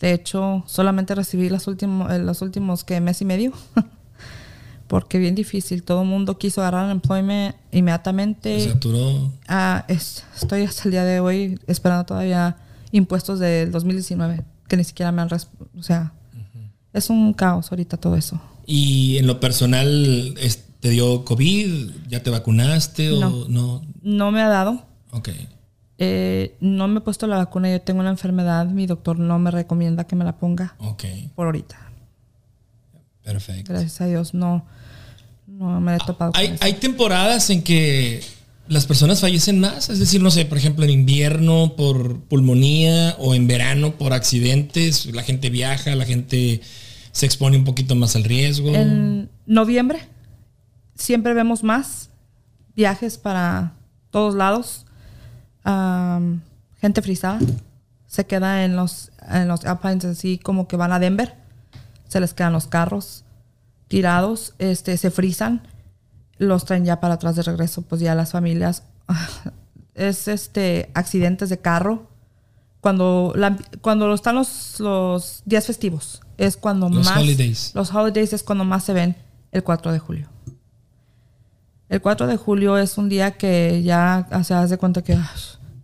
[0.01, 3.53] De hecho, solamente recibí los últimos, eh, los últimos que mes y medio.
[4.87, 5.83] Porque bien difícil.
[5.83, 8.69] Todo el mundo quiso agarrar unemployment inmediatamente.
[8.69, 9.33] saturó.
[9.47, 12.57] Ah, es- estoy hasta el día de hoy esperando todavía
[12.91, 15.29] impuestos del 2019, que ni siquiera me han...
[15.77, 16.13] O sea,
[16.95, 18.41] es un caos ahorita todo eso.
[18.65, 21.91] ¿Y en lo personal es- te dio COVID?
[22.09, 23.49] ¿Ya te vacunaste o No.
[23.49, 23.83] no?
[24.03, 24.85] No me ha dado.
[25.13, 25.31] Ok.
[25.99, 27.71] Eh, no me he puesto la vacuna.
[27.71, 28.67] Yo tengo una enfermedad.
[28.67, 31.05] Mi doctor no me recomienda que me la ponga Ok.
[31.35, 31.77] por ahorita.
[33.25, 33.73] Perfecto.
[33.73, 34.65] Gracias a Dios no,
[35.47, 36.57] no me he topado con Hay, eso.
[36.65, 38.23] hay temporadas en que
[38.69, 43.35] las personas fallecen más, es decir, no sé, por ejemplo, en invierno por pulmonía o
[43.35, 46.61] en verano por accidentes, la gente viaja, la gente
[47.13, 48.75] se expone un poquito más al riesgo.
[48.75, 50.01] En noviembre
[50.99, 52.11] siempre vemos más
[52.77, 53.73] viajes para
[54.11, 54.85] todos lados.
[55.65, 56.41] Am,
[56.81, 57.39] gente frisada
[58.07, 61.35] se queda en los, en los Alpines así como que van a Denver.
[62.09, 63.25] Se les quedan los carros
[63.89, 65.63] tirados, este, se frisan,
[66.39, 68.83] los traen ya para atrás de regreso, pues ya las familias.
[69.95, 72.07] Es este accidentes de carro.
[72.81, 77.19] Cuando, la- cuando están los, los días festivos, es cuando Los más.
[77.19, 77.73] holidays.
[77.75, 79.17] Los holidays es cuando más se ven
[79.51, 80.29] el 4 de julio.
[81.89, 85.25] El 4 de julio es un día que ya o haz de cuenta que ay,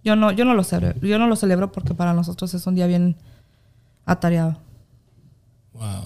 [0.05, 2.75] yo no, yo no lo celebro, yo no lo celebro porque para nosotros es un
[2.75, 3.17] día bien
[4.05, 4.59] atareado.
[5.73, 6.05] Wow.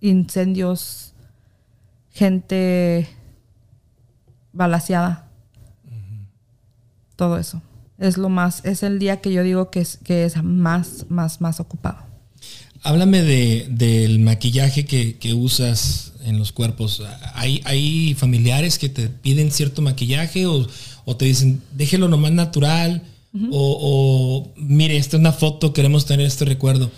[0.00, 1.12] Incendios,
[2.10, 3.08] gente
[4.52, 5.28] balaseada.
[7.16, 7.60] Todo eso.
[7.98, 11.40] Es lo más, es el día que yo digo que es, que es más, más,
[11.40, 11.98] más ocupado.
[12.82, 17.02] Háblame de, del maquillaje que, que usas en los cuerpos.
[17.34, 20.66] ¿Hay, ¿Hay familiares que te piden cierto maquillaje o,
[21.04, 23.02] o te dicen, déjelo nomás natural?
[23.50, 26.90] o, o, mire, esta es una foto, queremos tener este recuerdo.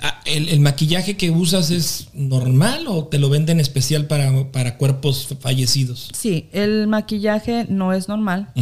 [0.00, 4.78] Ah, ¿El, el maquillaje que usas es normal o te lo venden especial para, para
[4.78, 6.08] cuerpos fallecidos?
[6.16, 8.52] Sí, el maquillaje no es normal.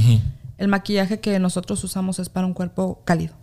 [0.57, 3.35] El maquillaje que nosotros usamos es para un cuerpo cálido.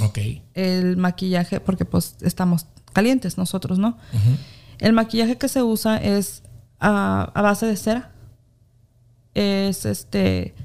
[0.00, 0.18] Ok.
[0.54, 3.98] El maquillaje, porque pues estamos calientes nosotros, ¿no?
[4.82, 6.42] El maquillaje que se usa es
[6.80, 8.10] a, a base de cera.
[9.32, 10.56] Es este,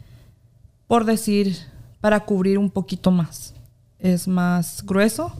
[0.87, 1.55] por decir,
[2.01, 3.53] para cubrir un poquito más.
[3.99, 5.31] Es más grueso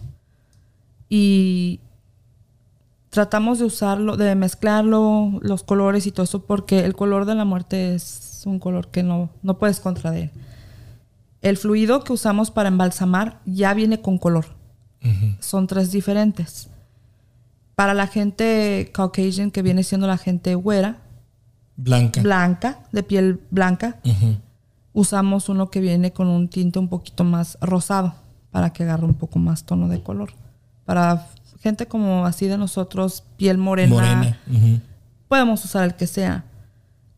[1.09, 1.79] y
[3.09, 7.45] tratamos de usarlo, de mezclarlo, los colores y todo eso, porque el color de la
[7.45, 10.31] muerte es un color que no, no puedes contra de él.
[11.41, 14.45] El fluido que usamos para embalsamar ya viene con color.
[15.39, 16.69] Son tres diferentes.
[17.77, 20.97] Para la gente Caucasian, que viene siendo la gente güera,
[21.75, 22.23] Blanca.
[22.23, 23.99] blanca, de piel blanca,
[24.93, 28.15] usamos uno que viene con un tinte un poquito más rosado
[28.49, 30.31] para que agarre un poco más tono de color.
[30.85, 31.27] Para
[31.61, 34.39] gente como así de nosotros, piel morena,
[35.27, 36.45] podemos usar el que sea.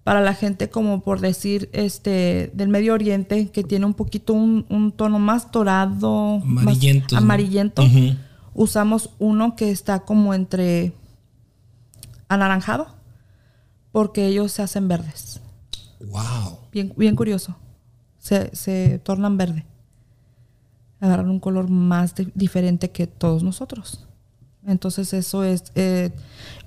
[0.03, 4.65] Para la gente como por decir este del Medio Oriente que tiene un poquito un,
[4.67, 6.41] un tono más dorado,
[7.15, 7.81] amarillento.
[8.53, 10.93] Usamos uno que está como entre
[12.27, 12.87] anaranjado
[13.91, 15.41] porque ellos se hacen verdes.
[15.99, 16.59] Wow.
[16.71, 17.55] Bien, bien curioso.
[18.19, 19.65] Se, se tornan verde.
[20.99, 24.05] Agarran un color más di- diferente que todos nosotros.
[24.67, 26.11] Entonces eso es, eh,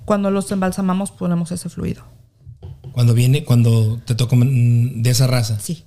[0.05, 2.03] cuando los embalsamamos ponemos ese fluido.
[2.91, 5.59] Cuando viene, cuando te toca mm, de esa raza.
[5.59, 5.85] Sí.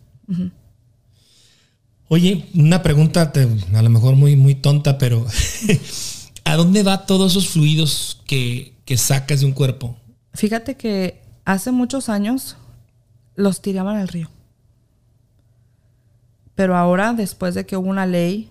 [2.09, 5.27] Oye, una pregunta te- a lo mejor muy, muy tonta, pero
[6.45, 9.97] ¿a dónde va todos esos fluidos que, que sacas de un cuerpo?
[10.35, 12.57] Fíjate que hace muchos años
[13.35, 14.31] los tiraban al río.
[16.55, 18.51] Pero ahora, después de que hubo una ley,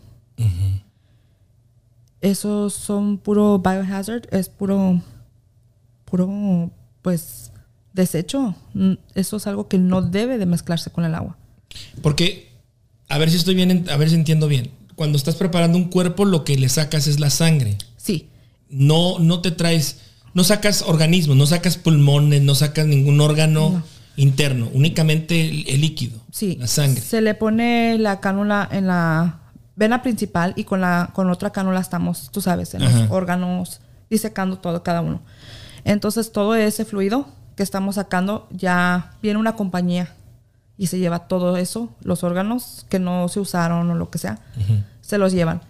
[2.22, 5.02] esos son puro biohazard, es puro,
[6.06, 7.52] puro, pues,
[7.94, 8.56] desecho.
[9.16, 11.38] Eso es algo que no debe de mezclarse con el agua.
[12.02, 12.52] Porque,
[13.10, 14.72] a ver si estoy bien, en- a ver si entiendo bien.
[14.96, 17.78] Cuando estás preparando un cuerpo, lo que le sacas es la sangre.
[17.98, 18.30] Sí,
[18.70, 19.98] No, no te traes,
[20.34, 23.84] no sacas organismos, no sacas pulmones, no sacas ningún órgano No.
[24.18, 26.58] interno, únicamente el, el líquido, sí.
[26.60, 27.02] la sangre.
[27.02, 29.40] Se le pone la cánula en la
[29.76, 33.02] vena principal y con la con otra cánula estamos, tú sabes, en Ajá.
[33.02, 35.22] los órganos, disecando todo cada uno.
[35.84, 40.14] Entonces todo ese fluido que estamos sacando ya viene una compañía
[40.78, 44.40] y se lleva todo eso, los órganos que no se usaron o lo que sea,
[45.02, 45.62] se los llevan.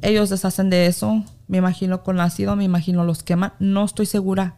[0.00, 3.52] Ellos deshacen de eso, me imagino con ácido, me imagino los queman.
[3.60, 4.56] No estoy segura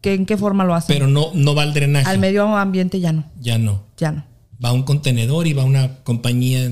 [0.00, 0.94] que en qué forma lo hacen.
[0.94, 2.08] Pero no, no va al drenaje.
[2.08, 3.82] Al medio ambiente ya no, Ya no.
[3.96, 4.24] ya no.
[4.64, 6.70] Va a un contenedor y va a una compañía.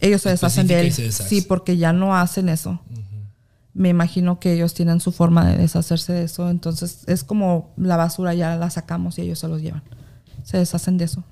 [0.00, 0.92] Ellos se deshacen de él.
[0.92, 2.80] Sí, porque ya no hacen eso.
[3.74, 6.50] Me imagino que ellos tienen su forma de deshacerse de eso.
[6.50, 9.82] Entonces es como la basura ya la sacamos y ellos se los llevan.
[10.44, 11.22] Se deshacen de eso.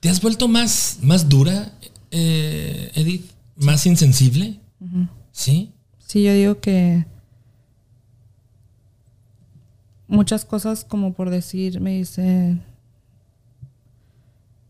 [0.00, 1.72] ¿Te has vuelto más, más dura,
[2.10, 3.30] eh, Edith?
[3.56, 4.60] ¿Más insensible?
[5.32, 5.72] ¿Sí?
[5.98, 7.06] Sí, yo digo que
[10.08, 12.58] muchas cosas como por decir, me dice,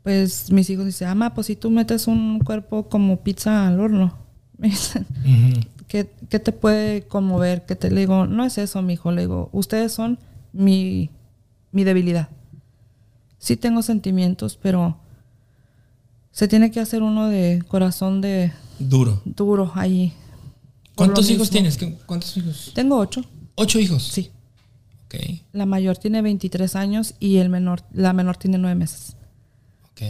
[0.03, 4.17] pues mis hijos dicen, ama, pues si tú metes un cuerpo como pizza al horno,
[4.59, 5.07] me dicen.
[5.89, 7.67] ¿qué, qué te puede conmover?
[7.67, 10.19] Que te le digo, no es eso, mi hijo, le digo, ustedes son
[10.53, 11.11] mi,
[11.73, 12.29] mi debilidad.
[13.39, 14.97] Sí tengo sentimientos, pero
[16.37, 19.23] se tiene que hacer uno de corazón de Duro.
[19.25, 20.13] duro ahí.
[20.95, 21.79] por ¿Cuántos hijos tienes?
[21.79, 22.73] ¿Qué- ¿Cuántos hijos?
[22.75, 23.25] Tengo ocho.
[23.55, 24.03] ¿Ocho hijos?
[24.07, 24.31] Sí.
[25.07, 25.15] Ok,
[25.55, 29.17] La mayor tiene 23 años y el menor, la menor tiene 9 meses.
[29.93, 30.03] ok.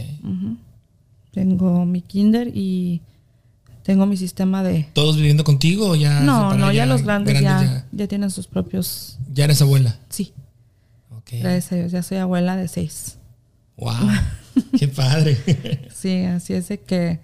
[1.31, 3.01] Tengo mi kinder y
[3.83, 4.89] tengo mi sistema de...
[4.93, 6.19] ¿Todos viviendo contigo o ya?
[6.21, 7.85] no, no, ya, los grandes, ya, ya?
[7.91, 9.17] ya tienen sus propios...
[9.33, 9.97] Ya eres abuela.
[10.09, 10.33] Sí,
[11.15, 11.33] Ok.
[11.39, 13.17] gracias a Dios, ya soy abuela de seis.
[13.77, 13.93] Wow.
[14.77, 15.37] Qué padre.
[15.93, 17.19] Sí, así es de que...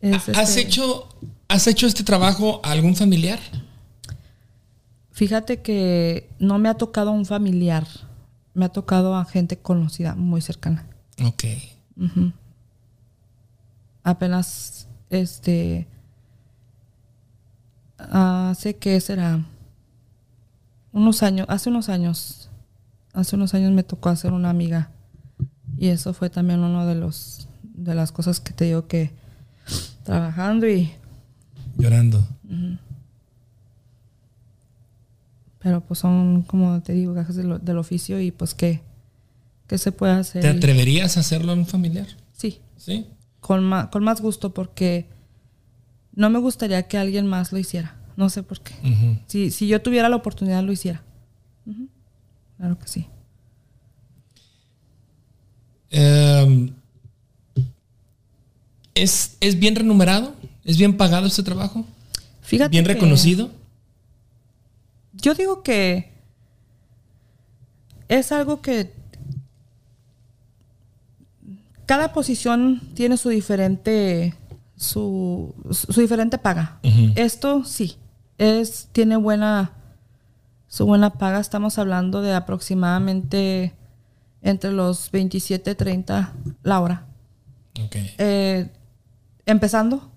[0.00, 1.08] es ¿Has este- hecho,
[1.48, 3.38] ¿Has hecho este trabajo a algún familiar?
[5.12, 7.86] Fíjate que no me ha tocado un familiar,
[8.54, 10.86] me ha tocado a gente conocida, muy cercana.
[11.24, 11.44] Ok.
[14.02, 15.86] apenas este
[17.98, 19.40] hace que será
[20.92, 22.50] unos años hace unos años
[23.14, 24.90] hace unos años me tocó hacer una amiga
[25.78, 29.10] y eso fue también uno de los de las cosas que te digo que
[30.04, 30.90] trabajando y
[31.78, 32.26] Llorando.
[35.58, 38.80] pero pues son como te digo gajes del, del oficio y pues qué
[39.66, 42.06] qué se puede hacer ¿Te atreverías a hacerlo a un familiar?
[42.32, 43.06] sí Sí.
[43.40, 45.08] con más, con más gusto porque
[46.14, 47.94] no me gustaría que alguien más lo hiciera.
[48.16, 48.72] No sé por qué.
[49.26, 51.02] Si, si yo tuviera la oportunidad, lo hiciera.
[52.56, 53.06] Claro que sí.
[55.90, 56.70] Em,
[58.94, 60.34] ¿es, ¿Es bien remunerado?
[60.64, 61.84] ¿Es bien pagado este trabajo?
[62.42, 63.50] Fíjate ¿Bien reconocido?
[65.12, 66.12] Yo digo que
[68.08, 68.92] es algo que
[71.86, 74.34] cada posición tiene su diferente
[74.76, 76.78] su, su diferente paga.
[77.14, 77.96] Esto sí
[78.38, 79.72] es tiene buena
[80.68, 81.40] su buena paga.
[81.40, 83.72] Estamos hablando de aproximadamente
[84.42, 87.06] entre los 27 y 30 la hora.
[87.84, 87.96] Ok.
[88.18, 88.70] Eh,
[89.44, 90.10] empezando,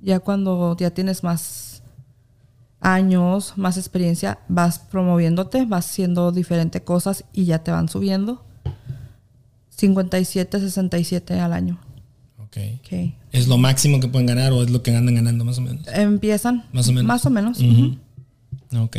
[0.00, 1.82] ya cuando ya tienes más
[2.80, 8.44] años, más experiencia, vas promoviéndote, vas haciendo diferentes cosas y ya te van subiendo.
[9.70, 11.80] 57, 67 al año.
[12.38, 12.58] ok.
[12.78, 13.14] Ok.
[13.32, 15.86] ¿Es lo máximo que pueden ganar o es lo que andan ganando más o menos?
[15.88, 16.64] Empiezan.
[16.72, 17.08] Más o menos.
[17.08, 17.58] Más o menos.
[18.76, 18.98] Ok.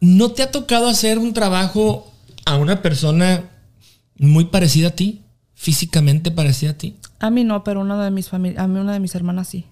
[0.00, 2.09] ¿No te ha tocado hacer un trabajo
[2.46, 3.50] a una persona
[4.18, 5.22] muy parecida a ti?
[5.54, 6.96] Físicamente parecida a ti.
[7.18, 9.66] A mí no, pero una de mis a mí una de mis hermanas sí.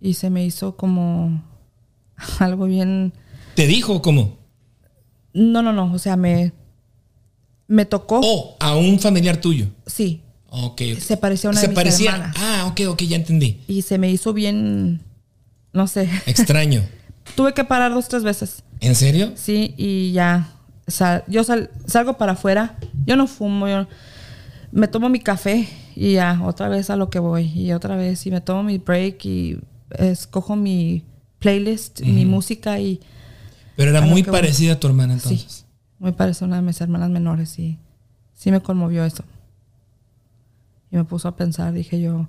[0.00, 1.42] Y se me hizo como
[2.38, 3.12] algo bien
[3.54, 4.38] ¿Te dijo cómo?
[5.32, 6.52] No, no, no, o sea, me
[7.68, 8.20] me tocó.
[8.22, 9.66] O a un familiar tuyo.
[9.86, 10.82] Sí, Ok.
[10.94, 10.98] ok.
[11.00, 12.12] Se parecía a una Se de mis parecía.
[12.12, 12.36] hermanas.
[12.38, 13.60] Ah, ok, ok, ya entendí.
[13.66, 15.02] y se me hizo bien
[15.72, 16.08] no sé.
[16.26, 16.82] Extraño.
[17.36, 18.62] Tuve que parar dos tres veces.
[18.80, 19.32] ¿En serio?
[19.34, 20.52] Sí, y ya
[20.86, 22.76] sal- yo sal- salgo para afuera.
[23.06, 23.86] Yo no fumo, yo
[24.72, 27.44] me tomo mi café y ya, otra vez a lo que voy.
[27.54, 29.58] Y otra vez, y me tomo mi break y
[29.90, 31.04] escojo mi
[31.38, 33.00] playlist, mi música y...
[33.76, 34.32] Pero era muy voy.
[34.32, 35.52] parecida a tu hermana entonces.
[35.52, 35.64] Sí,
[35.98, 37.78] muy parece a una de mis hermanas menores y
[38.34, 39.22] sí me conmovió eso.
[40.90, 42.26] Y me puso a pensar, dije yo,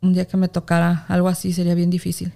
[0.00, 2.32] un día que me tocara algo así sería bien difícil.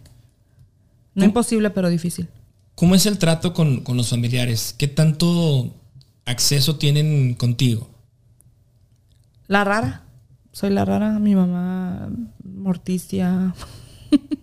[1.15, 2.29] No imposible, pero difícil.
[2.77, 4.75] ¿Cómo es el trato con, con los familiares?
[4.77, 5.75] ¿Qué tanto
[6.27, 7.89] acceso tienen contigo?
[9.49, 10.03] La rara.
[10.53, 11.19] Soy la rara.
[11.19, 12.11] Mi mamá,
[12.45, 13.55] Morticia.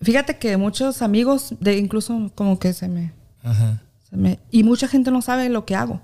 [0.00, 3.12] Fíjate que muchos amigos, de incluso como que se me,
[3.42, 3.82] Ajá.
[4.10, 4.40] se me...
[4.50, 6.00] Y mucha gente no sabe lo que hago.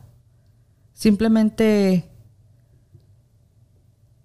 [0.93, 2.09] Simplemente...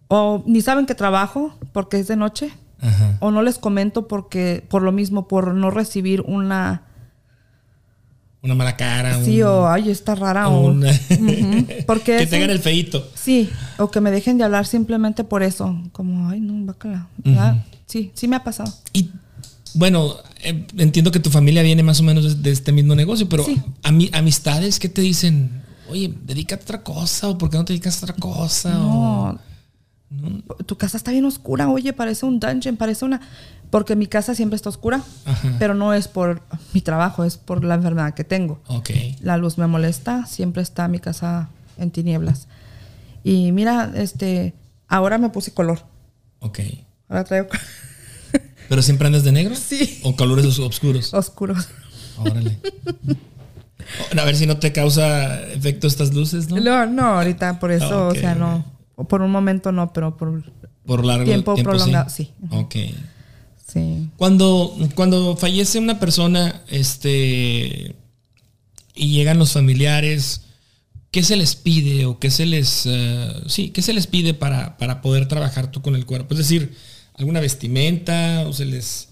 [0.08, 2.54] O ni saben que trabajo porque es de noche.
[2.82, 3.17] Ajá.
[3.19, 4.65] O no les comento porque...
[4.69, 6.84] Por lo mismo, por no recibir una...
[8.43, 9.23] Una mala cara.
[9.23, 10.47] Sí, un- o ay, está rara.
[10.49, 10.73] o
[11.88, 13.05] porque que eso- te hagan el feíto.
[13.15, 15.75] Sí, o que me dejen de hablar simplemente por eso.
[15.91, 17.07] Como, ay, no, bácala.
[17.23, 17.65] ¿verdad?
[17.88, 18.71] Sí, sí me ha pasado.
[18.93, 19.09] Y
[19.73, 20.13] bueno,
[20.43, 23.59] eh, entiendo que tu familia viene más o menos de, este mismo negocio, pero Sí.
[23.84, 25.63] ami- amistades, ¿qué te dicen?
[25.89, 28.78] Oye, dedícate a otra cosa, o por qué no te dedicas a otra cosa.
[28.80, 29.39] O- No.
[30.66, 33.20] Tu casa está bien oscura, oye, parece un dungeon, parece una...
[33.70, 35.55] Porque mi casa siempre está oscura, Ajá.
[35.60, 36.41] pero no es por
[36.74, 38.62] mi trabajo, es por la enfermedad que tengo.
[38.68, 38.91] Ok.
[39.20, 42.47] La luz me molesta, siempre está mi casa en tinieblas.
[43.26, 44.53] Y mira, este,
[44.88, 45.82] ahora me puse color.
[46.39, 46.60] Ok.
[47.10, 47.47] Ahora traigo
[48.70, 49.53] ¿Pero siempre andas de negro?
[49.55, 49.99] Sí.
[50.03, 51.14] ¿O colores os- oscuros?
[51.14, 51.68] oscuros.
[52.18, 52.60] Órale.
[54.18, 56.58] A ver si no te causa efecto estas luces, ¿no?
[56.62, 58.64] No, no, ahorita por eso, o sea, no.
[59.06, 60.43] Por un momento no, pero por...
[60.86, 62.32] Por largo Tiempo tiempo, prolongado, sí.
[62.50, 62.76] Ok.
[63.72, 64.10] Sí.
[64.18, 67.95] Cuando, cuando fallece una persona, este,
[68.95, 70.41] y llegan los familiares,
[71.12, 74.78] ¿qué se les pide o qué se les, eh, sí, qué se les pide para,
[74.78, 76.34] para poder trabajar tú con el cuerpo?
[76.34, 76.76] Es decir,
[77.16, 79.10] alguna vestimenta o se les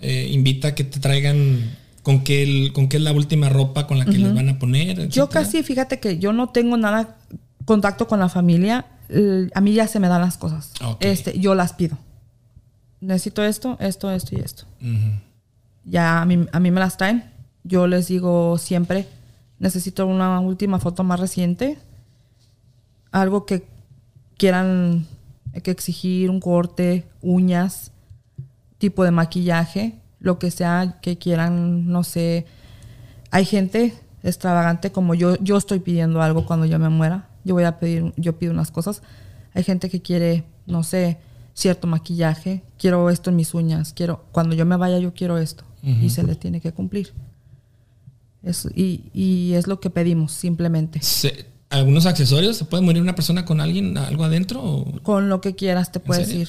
[0.00, 3.86] eh, invita a que te traigan con qué, el- con qué es la última ropa
[3.86, 5.08] con la que les van a poner.
[5.10, 7.18] Yo casi, fíjate que yo no tengo nada
[7.66, 8.86] contacto con la familia.
[9.10, 10.72] Eh, A mí ya se me dan las cosas.
[11.00, 11.98] Este, yo las pido.
[13.00, 14.64] Necesito esto, esto, esto y esto.
[15.84, 17.30] Ya a mí, a mí me las traen.
[17.64, 19.06] Yo les digo siempre,
[19.58, 21.78] necesito una última foto más reciente.
[23.10, 23.66] Algo que
[24.36, 25.06] quieran
[25.62, 27.92] que exigir, un corte, uñas,
[28.78, 32.46] tipo de maquillaje, lo que sea que quieran, no sé.
[33.30, 37.28] Hay gente extravagante como yo, yo estoy pidiendo algo cuando yo me muera.
[37.44, 39.02] Yo voy a pedir, yo pido unas cosas.
[39.54, 41.18] Hay gente que quiere, no sé,
[41.54, 42.62] cierto maquillaje.
[42.78, 43.92] Quiero esto en mis uñas.
[43.92, 45.64] Quiero, cuando yo me vaya, yo quiero esto.
[45.82, 47.12] Y se le tiene que cumplir.
[48.42, 51.00] Eso, y, y es lo que pedimos, simplemente.
[51.02, 52.56] Se- ¿Algunos accesorios?
[52.56, 54.60] ¿Se puede morir una persona con alguien, algo adentro?
[54.62, 56.48] o- Con lo que quieras te puedes ir.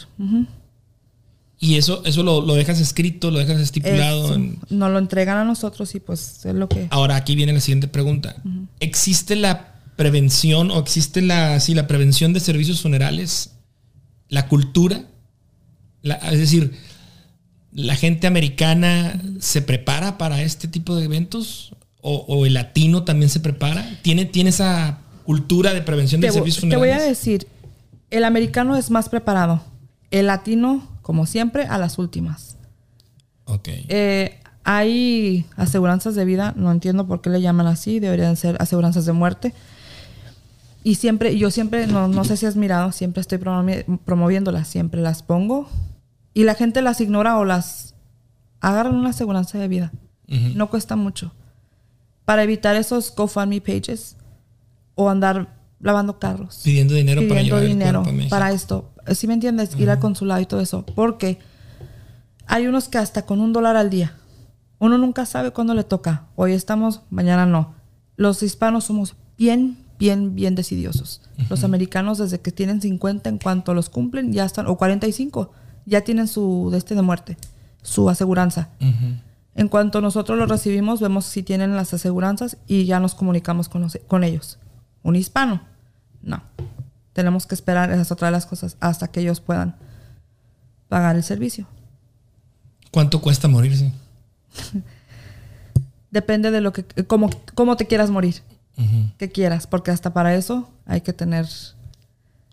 [1.59, 4.33] Y eso, eso lo, lo dejas escrito, lo dejas estipulado.
[4.33, 6.87] En- Nos lo entregan a nosotros y pues es lo que...
[6.89, 8.35] Ahora aquí viene la siguiente pregunta.
[8.79, 9.70] ¿Existe la
[10.01, 13.51] prevención o existe la, sí, la prevención de servicios funerales?
[14.29, 15.03] ¿La cultura?
[16.01, 16.73] La- es decir,
[17.71, 21.75] ¿la gente americana se prepara para este tipo de eventos?
[22.01, 23.99] ¿O, o el latino también se prepara?
[24.01, 27.05] ¿Tiene, tiene esa cultura de prevención de Te, servicios te voy funerales?
[27.05, 27.47] a decir,
[28.09, 29.61] el americano es más preparado.
[30.09, 32.57] El latino, como siempre, a las últimas.
[33.45, 33.67] Ok.
[33.69, 39.05] Eh, hay aseguranzas de vida, no entiendo por qué le llaman así, deberían ser aseguranzas
[39.05, 39.53] de muerte.
[40.83, 45.01] Y siempre, yo siempre, no, no sé si has mirado, siempre estoy promovi- promoviéndolas, siempre
[45.01, 45.69] las pongo
[46.33, 47.93] y la gente las ignora o las
[48.61, 49.91] agarran una aseguranza de vida.
[50.27, 50.49] Ujú.
[50.55, 51.33] No cuesta mucho.
[52.25, 54.15] Para evitar esos GoFundMe pages
[54.95, 58.91] o andar lavando carros Pidiendo dinero para pidiendo llevar dinero el para esto.
[59.15, 59.75] ¿Sí me entiendes?
[59.77, 60.85] Ir al consulado y todo eso.
[60.85, 61.39] Porque
[62.47, 64.15] hay unos que hasta con un dólar al día.
[64.79, 66.25] Uno nunca sabe cuándo le toca.
[66.35, 67.73] Hoy estamos, mañana no.
[68.15, 71.21] Los hispanos somos bien, bien, bien decidiosos.
[71.49, 75.51] Los americanos desde que tienen 50 en cuanto los cumplen ya están, o 45,
[75.85, 77.37] ya tienen su de este de muerte,
[77.83, 78.69] su aseguranza.
[79.53, 83.81] En cuanto nosotros lo recibimos, vemos si tienen las aseguranzas y ya nos comunicamos con,
[83.83, 84.57] los- con ellos.
[85.03, 85.61] Un hispano,
[86.23, 86.41] no.
[87.13, 89.75] Tenemos que esperar, esa es otra de las cosas, hasta que ellos puedan
[90.89, 91.67] pagar el servicio.
[92.91, 93.91] ¿Cuánto cuesta morirse?
[96.11, 98.41] Depende de lo que, cómo, cómo te quieras morir,
[99.17, 101.45] Que quieras, porque hasta para eso hay que tener,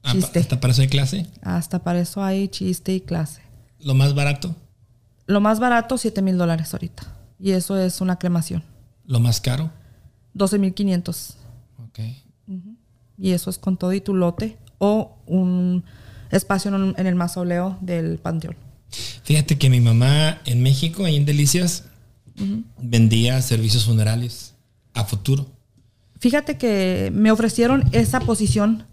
[0.02, 0.38] Ah, Chiste.
[0.40, 1.26] ¿Hasta para hacer clase?
[1.42, 3.42] hasta para eso hay chiste y clase.
[3.80, 4.54] ¿Lo más barato?
[5.26, 7.02] Lo más barato, 7 mil dólares ahorita.
[7.40, 8.62] Y eso es una cremación.
[9.04, 9.70] ¿Lo más caro?
[10.34, 11.36] 12 mil 500.
[11.84, 11.98] Ok.
[13.18, 15.84] y eso es con todo y tu lote o un
[16.30, 18.56] espacio en, en el mausoleo del panteón.
[19.24, 21.84] Fíjate que mi mamá en México, ahí en Delicias,
[22.80, 24.54] vendía servicios funerales
[24.94, 25.46] a futuro.
[26.20, 28.84] Fíjate que me ofrecieron esa posición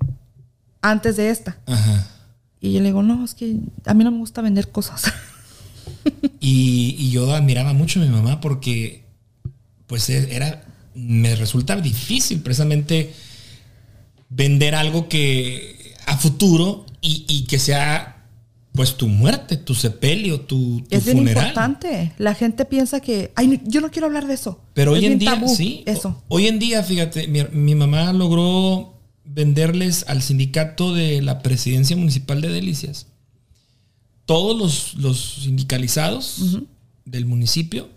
[0.82, 1.58] antes de esta.
[1.66, 2.08] Ajá.
[2.62, 5.04] Y yo le digo, no, es que a mí no me gusta vender cosas.
[6.40, 9.04] Y, y yo admiraba mucho a mi mamá porque,
[9.88, 10.64] pues, e- era,
[10.94, 13.14] me resulta difícil precisamente
[14.30, 18.15] vender algo que a futuro y, y que sea,
[18.76, 21.48] pues, tu muerte, tu sepelio, tu, tu es bien funeral.
[21.48, 22.14] importante.
[22.18, 24.62] La gente piensa que, ay, yo no quiero hablar de eso.
[24.74, 25.84] Pero Es hoy en día, tabú, sí.
[25.86, 26.22] Eso.
[26.28, 32.42] Hoy en día, fíjate, mi, mi mamá logró venderles al sindicato de la presidencia municipal
[32.42, 33.08] de Delicias.
[34.26, 36.58] Todos los, los sindicalizados
[37.06, 37.90] del municipio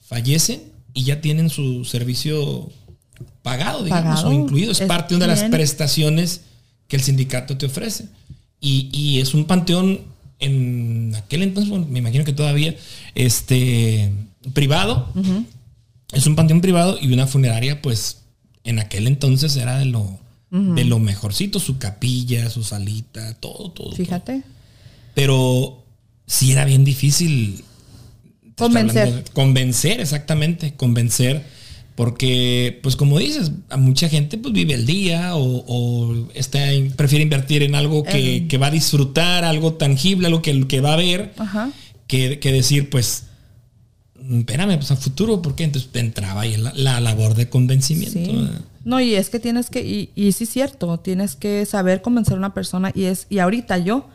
[0.00, 0.62] fallecen
[0.92, 2.70] y ya tienen su servicio
[3.42, 4.28] pagado, digamos, Pagado.
[4.28, 4.72] o incluido.
[4.72, 6.42] Es, Es parte de una de las prestaciones
[6.88, 8.08] que el sindicato te ofrece.
[8.64, 10.00] Y, y es un panteón
[10.40, 12.74] en aquel entonces, bueno, me imagino que todavía,
[13.14, 14.10] este,
[14.54, 15.12] privado.
[16.12, 18.22] Es un panteón privado y una funeraria, pues,
[18.64, 20.18] en aquel entonces era de lo,
[20.50, 23.86] de lo mejorcito, su capilla, su salita, todo, todo.
[23.90, 23.92] todo.
[23.96, 24.42] Fíjate.
[25.14, 25.82] Pero
[26.26, 27.62] sí era bien difícil
[28.56, 29.12] Convencer.
[29.24, 31.44] de- convencer, exactamente, convencer.
[31.94, 36.58] Porque, pues como dices, a mucha gente pues vive el día o, o está,
[36.96, 40.94] prefiere invertir en algo que, que va a disfrutar, algo tangible, algo que, que va
[40.94, 41.70] a ver, Ajá.
[42.08, 43.26] que, que decir, pues,
[44.20, 48.50] "Mm, espérame, pues a futuro, porque entonces te entraba ahí la, la labor de convencimiento.
[48.84, 52.34] No, y es que tienes que, y, y sí es cierto, tienes que saber convencer
[52.34, 54.08] a una persona y es, y ahorita yo,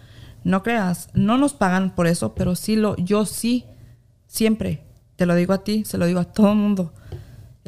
[0.44, 3.64] no creas, no nos pagan por eso, pero sí lo, yo sí,
[4.28, 4.82] siempre,
[5.16, 6.94] te lo digo a ti, se lo digo a todo el mundo,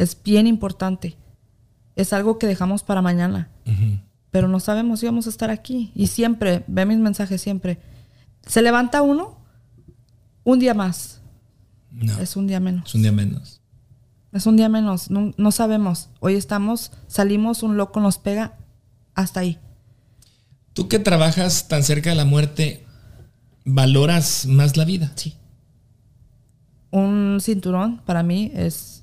[0.02, 1.16] es bien importante,
[1.96, 3.50] es algo que dejamos para mañana,
[4.32, 7.80] pero no sabemos si vamos a estar aquí, y siempre, ve mis mensajes siempre,
[8.46, 9.38] se levanta uno,
[10.44, 11.22] un día más,
[11.92, 12.90] No, es un día menos.
[12.90, 13.62] es un día menos.
[14.32, 16.10] Es un día menos, no, no sabemos.
[16.22, 18.58] Hoy estamos, salimos, un loco nos pega,
[19.14, 19.60] hasta ahí.
[20.74, 22.86] Tú que trabajas tan cerca de la muerte,
[23.66, 25.12] ¿valoras más la vida?
[25.16, 25.36] Sí.
[26.92, 29.01] Un cinturón para mí es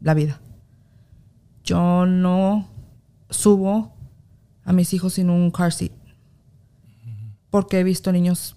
[0.00, 0.40] la vida.
[1.64, 2.68] Yo no
[3.30, 3.94] subo
[4.64, 5.92] a mis hijos sin un car seat.
[7.50, 8.56] Porque he visto niños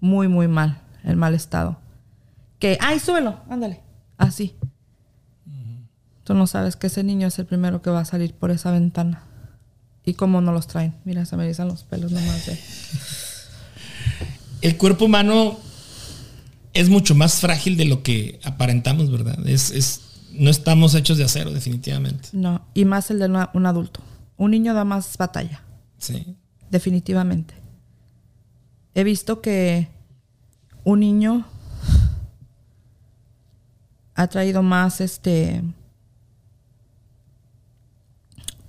[0.00, 1.78] muy, muy mal, en mal estado.
[2.58, 3.80] Que, ay, súbelo, ándale.
[4.18, 4.54] Así.
[6.24, 8.70] Tú no sabes que ese niño es el primero que va a salir por esa
[8.70, 9.22] ventana.
[10.04, 10.94] Y cómo no los traen.
[11.04, 12.58] Mira, se me erizan los pelos nomás de...
[14.62, 15.58] El cuerpo humano
[16.74, 19.46] es mucho más frágil de lo que aparentamos, ¿verdad?
[19.46, 20.00] Es, es,
[20.32, 22.28] no estamos hechos de acero, definitivamente.
[22.32, 24.00] No, y más el de una- un adulto.
[24.36, 25.62] Un niño da más batalla,
[25.98, 26.36] Sí.
[26.70, 27.54] definitivamente.
[28.94, 29.88] He visto que
[30.84, 31.44] un niño
[34.14, 35.62] ha traído más este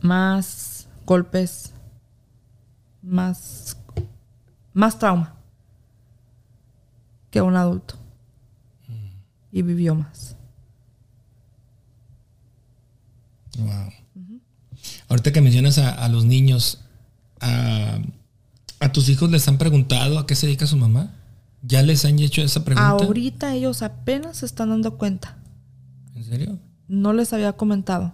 [0.01, 1.74] más golpes,
[3.01, 3.78] más
[4.74, 5.36] más trauma
[7.34, 7.96] que un adulto.
[9.52, 10.36] Y vivió más.
[13.58, 13.92] Wow.
[15.10, 16.82] Ahorita que mencionas a, a los niños,
[17.40, 17.98] a,
[18.80, 21.12] a tus hijos les han preguntado a qué se dedica su mamá?
[21.64, 22.88] ¿Ya les han hecho esa pregunta?
[22.88, 25.38] Ahorita ellos apenas se están dando cuenta.
[26.14, 26.60] ¿En serio?
[26.88, 28.14] No les había comentado.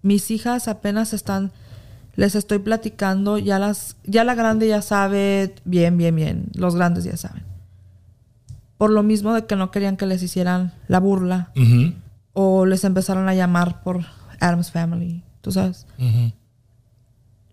[0.00, 1.52] Mis hijas apenas están,
[2.16, 6.46] les estoy platicando, ya las, ya la grande ya sabe bien, bien, bien.
[6.54, 7.47] Los grandes ya saben.
[8.78, 11.52] Por lo mismo de que no querían que les hicieran la burla
[12.32, 14.04] o les empezaron a llamar por
[14.40, 15.86] Adam's Family, tú sabes.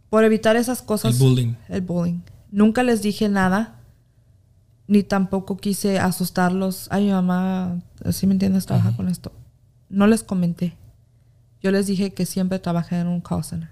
[0.09, 1.15] Por evitar esas cosas.
[1.15, 1.53] El bullying.
[1.67, 2.19] El bullying.
[2.51, 3.79] Nunca les dije nada,
[4.87, 6.87] ni tampoco quise asustarlos.
[6.91, 9.31] Ay, mi mamá, si me entiendes, trabaja con esto.
[9.89, 10.77] No les comenté.
[11.61, 13.69] Yo les dije que siempre trabajé en un call center.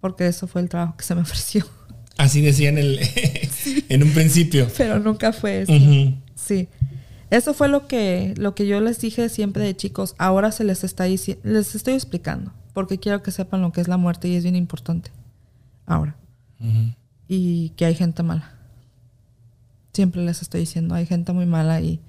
[0.00, 1.64] Porque eso fue el trabajo que se me ofreció.
[2.18, 3.00] Así decía en, el,
[3.88, 4.68] en un principio.
[4.76, 5.72] Pero nunca fue eso.
[5.72, 6.14] Ujú.
[6.40, 6.68] Sí.
[7.30, 10.14] Eso fue lo que, lo que yo les dije siempre de chicos.
[10.18, 12.52] Ahora se les está dici- les estoy explicando.
[12.74, 15.10] Porque quiero que sepan lo que es la muerte y es bien importante.
[15.86, 16.16] Ahora.
[17.28, 18.52] Y que hay gente mala.
[19.92, 22.00] Siempre les estoy diciendo, hay gente muy mala y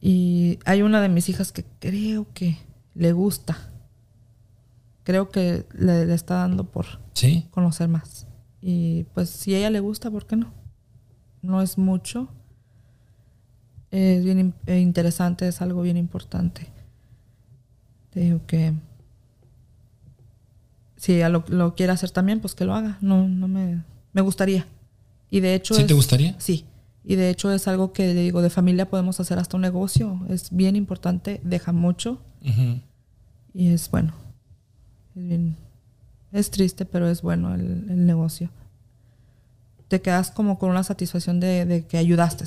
[0.00, 2.58] y hay una de mis hijas que creo que
[2.94, 3.56] le gusta.
[5.04, 7.46] Creo que le, le está dando por Sí.
[7.50, 8.26] conocer más.
[8.60, 10.52] Y pues si a ella le gusta, ¿por qué no?
[11.42, 12.28] No es mucho.
[13.90, 16.66] Es bien eh, interesante, es algo bien importante.
[18.10, 18.74] Te digo que
[20.96, 22.98] si lo, lo quiere hacer también, pues que lo haga.
[23.00, 23.82] No, no me,
[24.12, 24.66] me gustaría.
[25.30, 25.74] Y de hecho...
[25.74, 26.34] ¿Sí es- te gustaría?
[26.38, 26.64] Sí.
[27.04, 30.20] Y de hecho es algo que digo, de familia podemos hacer hasta un negocio.
[30.28, 32.20] Es bien importante, deja mucho
[33.54, 34.12] y es bueno.
[35.14, 35.56] Es bien.
[36.32, 38.50] Es triste, pero es bueno el, el negocio.
[39.88, 42.44] Te quedas como con una satisfacción de, de que ayudaste.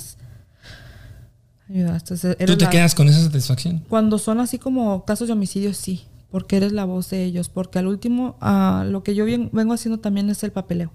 [1.68, 2.16] Ayudaste.
[2.46, 3.78] ¿Tú te la- quedas con esa satisfacción?
[3.88, 6.06] Cuando son así como casos de homicidio, sí.
[6.30, 7.48] Porque eres la voz de ellos.
[7.48, 10.92] Porque al último, ah, lo que yo bien- vengo haciendo también es el papeleo.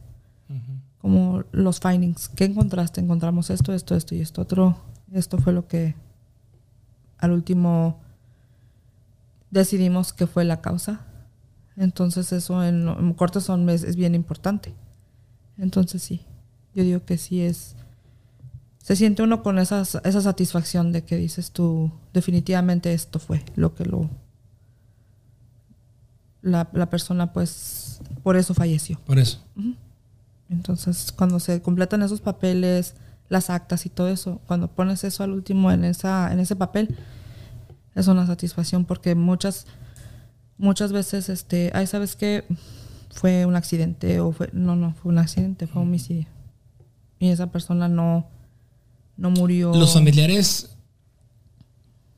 [1.00, 2.30] Como los findings.
[2.30, 3.00] ¿Qué encontraste?
[3.00, 4.78] Encontramos esto, esto, esto y esto otro.
[5.14, 5.96] Esto fue lo que
[7.20, 8.00] al último
[9.52, 11.02] decidimos que fue la causa.
[11.78, 14.74] Entonces eso en, en cortes son, es, es bien importante.
[15.58, 16.22] Entonces sí,
[16.76, 17.76] yo digo que sí es...
[18.78, 23.74] Se siente uno con esas, esa satisfacción de que dices tú, definitivamente esto fue lo
[23.74, 24.10] que lo...
[26.42, 29.00] La, la persona pues por eso falleció.
[29.06, 29.44] Por eso.
[30.50, 32.94] Entonces, cuando se completan esos papeles,
[33.30, 36.96] las actas y todo eso, cuando pones eso al último en esa en ese papel,
[37.96, 39.66] es una satisfacción porque muchas
[40.58, 42.46] muchas veces este, ay, ¿sabes qué?
[43.12, 46.28] Fue un accidente o fue no, no, fue un accidente, fue un homicidio.
[47.20, 48.28] Y esa persona no
[49.18, 49.74] no murió.
[49.74, 50.76] Los familiares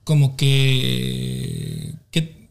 [0.03, 2.49] como que, que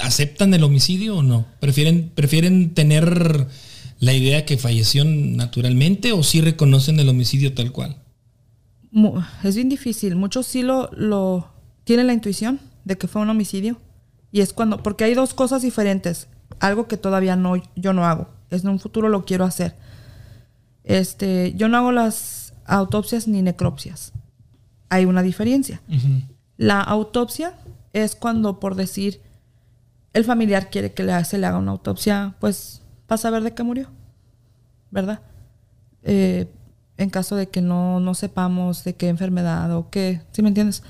[0.00, 1.46] aceptan el homicidio o no?
[1.60, 3.48] ¿Prefieren, prefieren tener
[3.98, 7.96] la idea que falleció naturalmente o sí reconocen el homicidio tal cual?
[9.42, 10.16] Es bien difícil.
[10.16, 11.50] Muchos sí lo, lo
[11.84, 13.80] tienen la intuición de que fue un homicidio.
[14.30, 16.28] Y es cuando, porque hay dos cosas diferentes.
[16.60, 18.28] Algo que todavía no, yo no hago.
[18.50, 19.74] Es en un futuro lo quiero hacer.
[20.84, 24.12] Este, yo no hago las autopsias ni necropsias.
[24.88, 25.80] Hay una diferencia.
[26.56, 27.54] La autopsia
[27.92, 29.20] es cuando, por decir,
[30.12, 33.62] el familiar quiere que le, se le haga una autopsia, pues, para saber de qué
[33.62, 33.88] murió.
[34.90, 35.20] ¿Verdad?
[36.02, 36.52] Eh,
[36.98, 40.82] en caso de que no, no sepamos de qué enfermedad o qué, ¿sí me entiendes?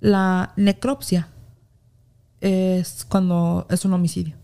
[0.00, 1.28] La necropsia
[2.40, 4.36] es cuando es un homicidio.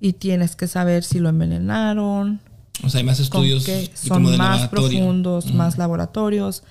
[0.00, 2.40] Y tienes que saber si lo envenenaron,
[2.84, 4.98] O sea, hay más estudios qué y son como de más laboratorio.
[4.98, 6.62] profundos, más laboratorios,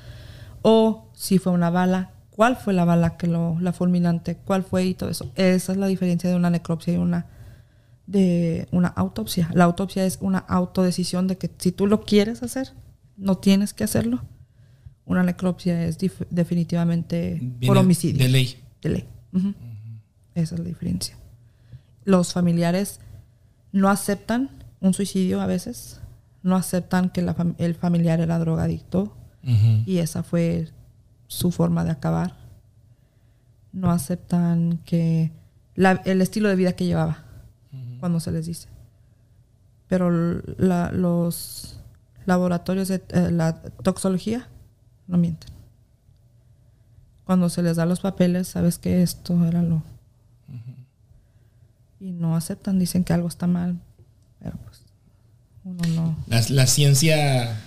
[0.62, 4.86] o si fue una bala, cuál fue la bala que lo, la fulminante, cuál fue
[4.86, 5.32] y todo eso.
[5.36, 7.28] Esa es la diferencia de una necropsia y una
[8.08, 9.50] de una autopsia.
[9.54, 12.74] La autopsia es una autodecisión de que si tú lo quieres hacer,
[13.18, 14.24] no tienes que hacerlo.
[15.06, 15.98] Una necropsia es
[16.30, 18.24] definitivamente Viene por homicidio.
[18.24, 18.58] De ley.
[18.82, 19.08] De ley.
[20.36, 21.18] Esa es la diferencia.
[22.04, 23.00] Los familiares
[23.72, 24.50] no aceptan
[24.82, 26.02] un suicidio a veces,
[26.44, 29.16] no aceptan que la el familiar era drogadicto
[29.86, 30.70] y esa fue
[31.28, 32.36] su forma de acabar.
[33.72, 35.32] No aceptan que
[35.76, 37.24] la- el estilo de vida que llevaba
[38.00, 38.70] cuando se les dice.
[39.88, 40.10] Pero
[40.58, 41.80] la- los
[42.26, 44.48] laboratorios de eh, la toxología
[45.08, 45.50] no mienten.
[47.26, 49.82] Cuando se les da los papeles, sabes que esto era lo...
[52.00, 53.80] Y no aceptan, dicen que algo está mal.
[55.66, 56.16] Uno no...
[56.28, 57.60] La, la ciencia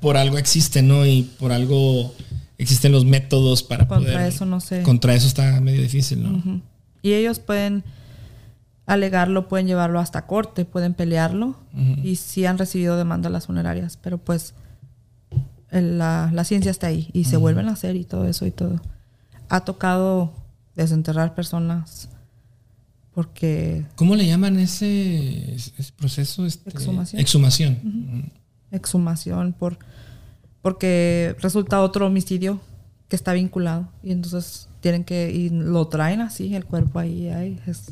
[0.00, 1.04] por algo existe, ¿no?
[1.06, 2.14] Y por algo
[2.58, 4.28] existen los métodos para Contra poder...
[4.28, 4.82] eso no sé.
[4.82, 6.62] Contra eso está medio difícil, ¿no?
[7.02, 7.82] Y ellos pueden
[8.86, 11.56] alegarlo, pueden llevarlo hasta corte, pueden pelearlo.
[12.04, 14.54] Y sí han recibido demandas las funerarias, pero pues
[15.70, 18.50] el- la, la ciencia está ahí y se vuelven a hacer y todo eso y
[18.50, 18.80] todo.
[19.48, 20.32] Ha tocado
[20.76, 22.08] desenterrar personas
[23.18, 26.46] porque ¿Cómo le llaman ese, ese proceso?
[26.46, 27.20] Este, Exhumación.
[27.20, 28.32] Exhumación.
[28.70, 29.76] exhumación por
[30.62, 32.60] porque resulta otro homicidio
[33.08, 37.60] que está vinculado y entonces tienen que y lo traen así el cuerpo ahí, ahí
[37.66, 37.90] es-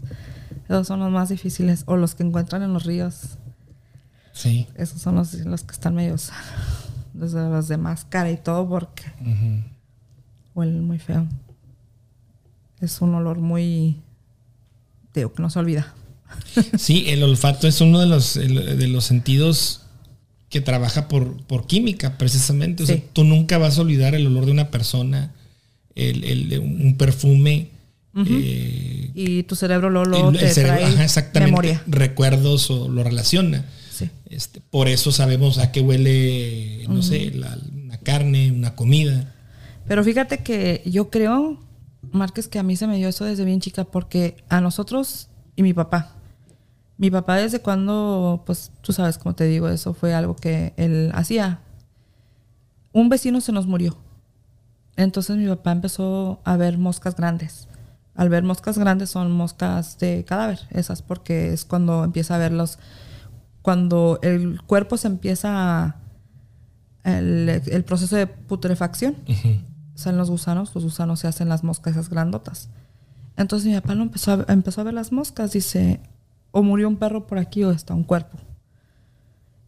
[0.68, 3.38] esos son los más difíciles o los que encuentran en los ríos
[4.32, 4.68] Sí.
[4.76, 6.30] esos son los, los que están medios
[7.14, 9.64] desde los de máscara y todo porque Ujú.
[10.54, 11.26] huelen muy feo
[12.80, 14.02] es un olor muy
[15.16, 15.94] que no se olvida
[16.78, 19.82] Sí, el olfato es uno de los, de los sentidos
[20.48, 22.82] que trabaja por, por química, precisamente.
[22.82, 25.32] O sea, tú nunca vas a olvidar el olor de una persona,
[25.94, 27.68] el, el de un perfume.
[28.26, 33.64] eh, y tu cerebro el- te trae ajá, exactamente, memoria recuerdos o lo relaciona.
[33.90, 39.32] sí Este, por eso sabemos a qué huele, no sé, la, una carne, una comida.
[39.88, 41.60] Pero fíjate que yo creo,
[42.12, 45.62] Márquez, que a mí se me dio eso desde bien chica, porque a nosotros y
[45.62, 46.12] mi papá.
[46.98, 51.10] Mi papá desde cuando, pues tú sabes, como te digo, eso fue algo que él
[51.14, 51.60] hacía.
[52.92, 53.98] Un vecino se nos murió.
[54.96, 57.68] Entonces mi papá empezó a ver moscas grandes.
[58.14, 62.78] Al ver moscas grandes son moscas de cadáver, esas porque es cuando empieza a verlos,
[63.60, 65.96] cuando el cuerpo se empieza
[67.04, 69.16] el proceso de putrefacción,
[69.96, 72.68] salen los gusanos, los gusanos se hacen las moscas esas grandotas.
[73.36, 76.00] Entonces mi papá lo empezó a, empezó a ver las moscas, dice,
[76.52, 78.38] o murió un perro por aquí o está un cuerpo.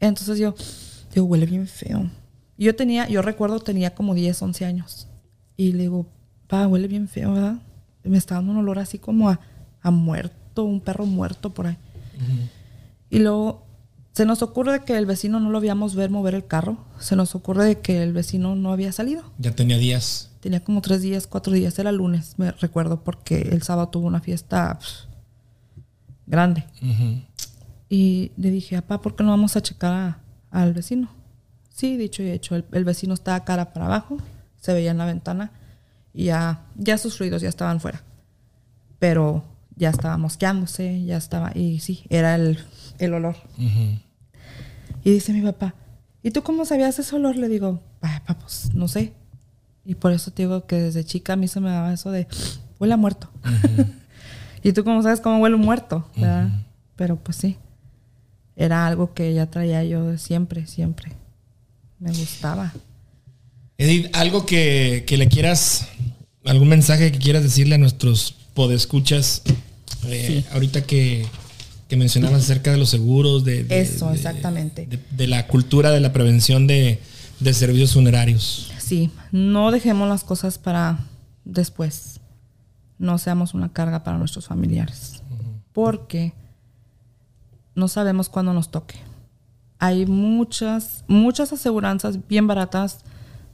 [0.01, 0.55] Entonces yo,
[1.13, 2.09] digo, huele bien feo.
[2.57, 5.09] Yo tenía, yo recuerdo tenía como 10, 11 años.
[5.57, 6.07] Y le digo,
[6.47, 7.59] pa, huele bien feo, ¿verdad?
[8.05, 9.41] Y me estaba dando un olor así como a,
[9.81, 11.77] a muerto, un perro muerto por ahí.
[13.11, 13.68] Y luego
[14.19, 16.77] se nos ocurre de que el vecino no lo habíamos ver mover el carro.
[16.99, 19.23] Se nos ocurre de que el vecino no había salido.
[19.39, 20.33] Ya tenía días.
[20.41, 21.79] Tenía como tres días, cuatro días.
[21.79, 25.07] Era lunes, me recuerdo, porque el sábado tuvo una fiesta pf,
[26.27, 26.65] grande.
[27.89, 30.19] Y le dije, papá, ¿por qué no vamos a checar a-
[30.51, 31.09] al vecino?
[31.73, 32.57] Sí, dicho y hecho.
[32.57, 34.19] El, el vecino estaba cara para abajo,
[34.61, 35.53] se veía en la ventana
[36.13, 38.03] y ya, ya sus ruidos ya estaban fuera.
[38.99, 39.45] Pero
[39.77, 41.53] ya estaba mosqueándose, ya estaba.
[41.55, 42.59] Y sí, era el,
[42.99, 43.37] el olor.
[45.05, 45.75] Y dice mi papá,
[46.23, 47.37] ¿y tú cómo sabías ese olor?
[47.37, 49.13] Le digo, "Ay, papá, pues no sé.
[49.85, 52.27] Y por eso te digo que desde chica a mí se me daba eso de,
[52.79, 53.31] huele a muerto.
[54.63, 56.51] y tú cómo sabes cómo huele un muerto, ¿verdad?
[56.97, 57.57] Pero pues sí,
[58.57, 61.13] era algo que ya traía yo siempre, siempre.
[61.99, 62.73] Me gustaba.
[63.79, 65.89] Edith, algo que, que le quieras,
[66.45, 69.43] algún mensaje que quieras decirle a nuestros podescuchas,
[70.07, 71.27] eh, ahorita que,
[71.89, 74.87] que mencionabas acerca de los seguros, de, de- Eso, exactamente.
[74.87, 77.01] de, de la cultura de la prevención de,
[77.41, 78.71] de servicios funerarios.
[78.79, 80.99] Sí, no dejemos las cosas para
[81.45, 82.21] después.
[82.99, 85.23] No seamos una carga para nuestros familiares.
[85.73, 86.33] Porque
[87.75, 88.97] no sabemos cuándo nos toque.
[89.79, 92.99] Hay muchas, muchas aseguranzas bien baratas.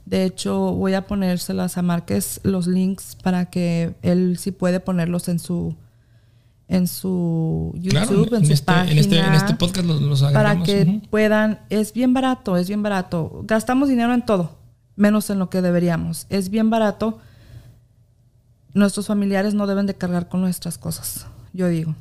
[0.05, 5.27] De hecho, voy a ponérselas a Márquez los links para que él si puede ponerlos
[5.29, 5.75] en su
[6.67, 10.01] en su YouTube, Claro, en, en, su este, página en, este, en este podcast los,
[10.01, 13.43] los para que puedan, es bien barato, es bien barato.
[13.45, 14.57] Gastamos dinero en todo,
[14.95, 16.25] menos en lo que deberíamos.
[16.29, 17.19] Es bien barato.
[18.73, 21.95] Nuestros familiares no deben de cargar con nuestras cosas, yo digo.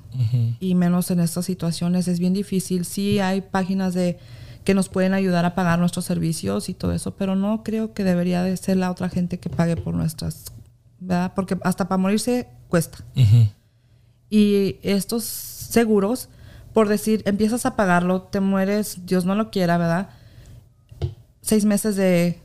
[0.60, 2.84] Y menos en estas situaciones es bien difícil.
[2.84, 4.18] Sí hay páginas de
[4.64, 8.02] que nos pueden ayudar a pagar nuestros servicios y todo eso, pero no creo que
[8.02, 10.46] debería de ser la otra gente que pague por nuestras,
[10.98, 11.32] ¿verdad?
[11.36, 13.04] Porque hasta para morirse cuesta.
[13.14, 13.46] Ujú.
[14.36, 16.28] Y estos seguros,
[16.72, 20.08] por decir, empiezas a pagarlo, te mueres, Dios no lo quiera, ¿verdad?
[21.40, 22.40] Seis meses de...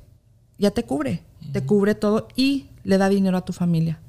[0.57, 1.23] ya te cubre,
[1.53, 3.99] te cubre todo y le da dinero a tu familia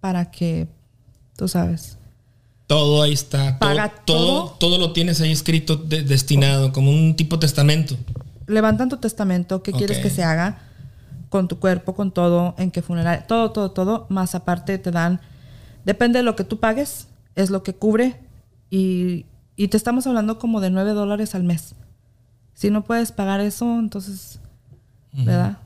[0.00, 0.68] para que,
[1.36, 1.96] tú sabes,
[2.66, 3.58] Todo ahí está.
[3.58, 4.50] Paga todo, todo.
[4.58, 7.96] todo lo tienes ahí escrito, de- destinado, como un tipo testamento.
[8.46, 10.58] levantan tu testamento, qué quieres que se haga
[11.28, 15.20] con tu cuerpo, con todo, en qué funeral, todo, todo, todo, más aparte te dan,
[15.84, 18.16] depende de lo que tú pagues, es lo que cubre
[18.70, 19.26] y,
[19.56, 21.74] y te estamos hablando como de 9 dólares al mes.
[22.54, 24.40] Si no puedes pagar eso, entonces,
[25.12, 25.58] ¿verdad?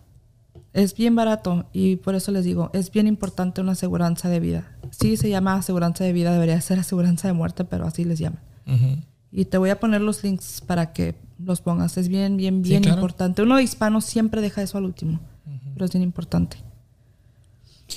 [0.73, 4.77] Es bien barato y por eso les digo, es bien importante una aseguranza de vida.
[4.91, 8.41] Sí se llama aseguranza de vida, debería ser aseguranza de muerte, pero así les llaman.
[9.31, 11.97] Y te voy a poner los links para que los pongas.
[11.97, 12.99] Es bien, bien, Sí, bien claro.
[12.99, 13.43] importante.
[13.43, 15.21] Uno hispano siempre deja eso al último,
[15.75, 16.57] pero es bien importante.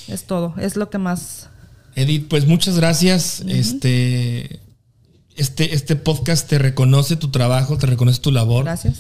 [0.07, 1.49] Es todo, es lo que más...
[1.97, 3.41] Edith, pues muchas gracias.
[3.47, 4.59] Este,
[5.35, 8.65] este, este podcast te reconoce tu trabajo, te reconoce tu labor.
[8.65, 8.95] Gracias.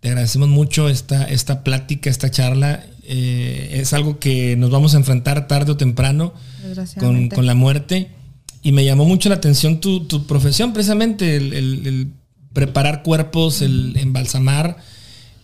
[0.00, 2.84] Te agradecemos mucho esta, esta plática, esta charla.
[3.02, 6.32] Eh, es algo que nos vamos a enfrentar tarde o temprano
[7.00, 8.08] con, con la muerte.
[8.62, 12.08] Y me llamó mucho la atención tu, tu profesión, precisamente el, el- el
[12.52, 14.78] preparar cuerpos, el embalsamar.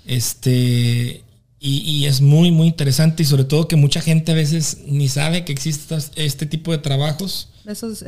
[0.06, 1.23] Este,
[1.66, 5.08] y, y es muy, muy interesante y sobre todo que mucha gente a veces ni
[5.08, 7.48] sabe que existe este tipo de trabajos.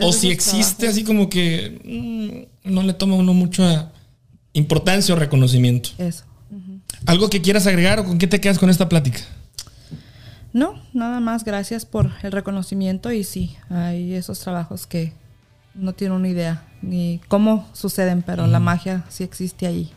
[0.02, 0.88] O si existe, trabajos.
[0.90, 3.92] así como que mm, no le toma uno mucha
[4.52, 5.88] importancia o reconocimiento.
[5.96, 6.24] Eso.
[7.06, 9.20] ¿Algo que quieras agregar o con qué te quedas con esta plática?
[10.52, 11.42] No, nada más.
[11.42, 15.14] Gracias por el reconocimiento y sí, hay esos trabajos que
[15.74, 19.92] no tienen una idea ni cómo suceden, pero la magia sí existe ahí.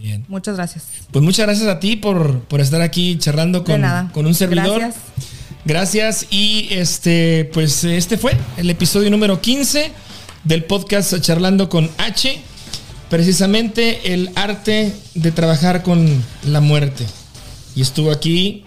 [0.00, 0.24] Bien.
[0.28, 0.84] Muchas gracias.
[1.10, 3.82] Pues muchas gracias a ti por, por estar aquí charlando con,
[4.12, 4.80] con un servidor.
[4.80, 5.04] Gracias.
[5.64, 6.26] Gracias.
[6.30, 9.92] Y este, pues este fue el episodio número 15
[10.44, 12.40] del podcast Charlando con H.
[13.10, 16.08] Precisamente el arte de trabajar con
[16.44, 17.04] la muerte.
[17.76, 18.64] Y estuvo aquí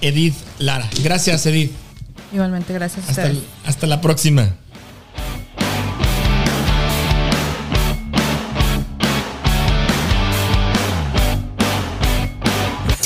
[0.00, 0.88] Edith Lara.
[1.02, 1.72] Gracias, Edith.
[2.32, 3.38] Igualmente, gracias a Hasta, ustedes.
[3.38, 4.54] el- hasta la próxima.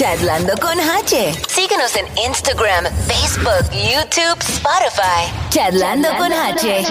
[0.03, 1.33] Chatlando con H.
[1.47, 5.31] Síguenos en Instagram, Facebook, YouTube, Spotify.
[5.49, 6.85] Chatlando con H.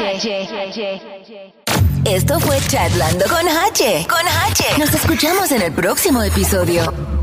[2.06, 4.08] Esto fue Chatlando con H.
[4.08, 4.64] Con H.
[4.78, 7.21] Nos escuchamos en el próximo episodio.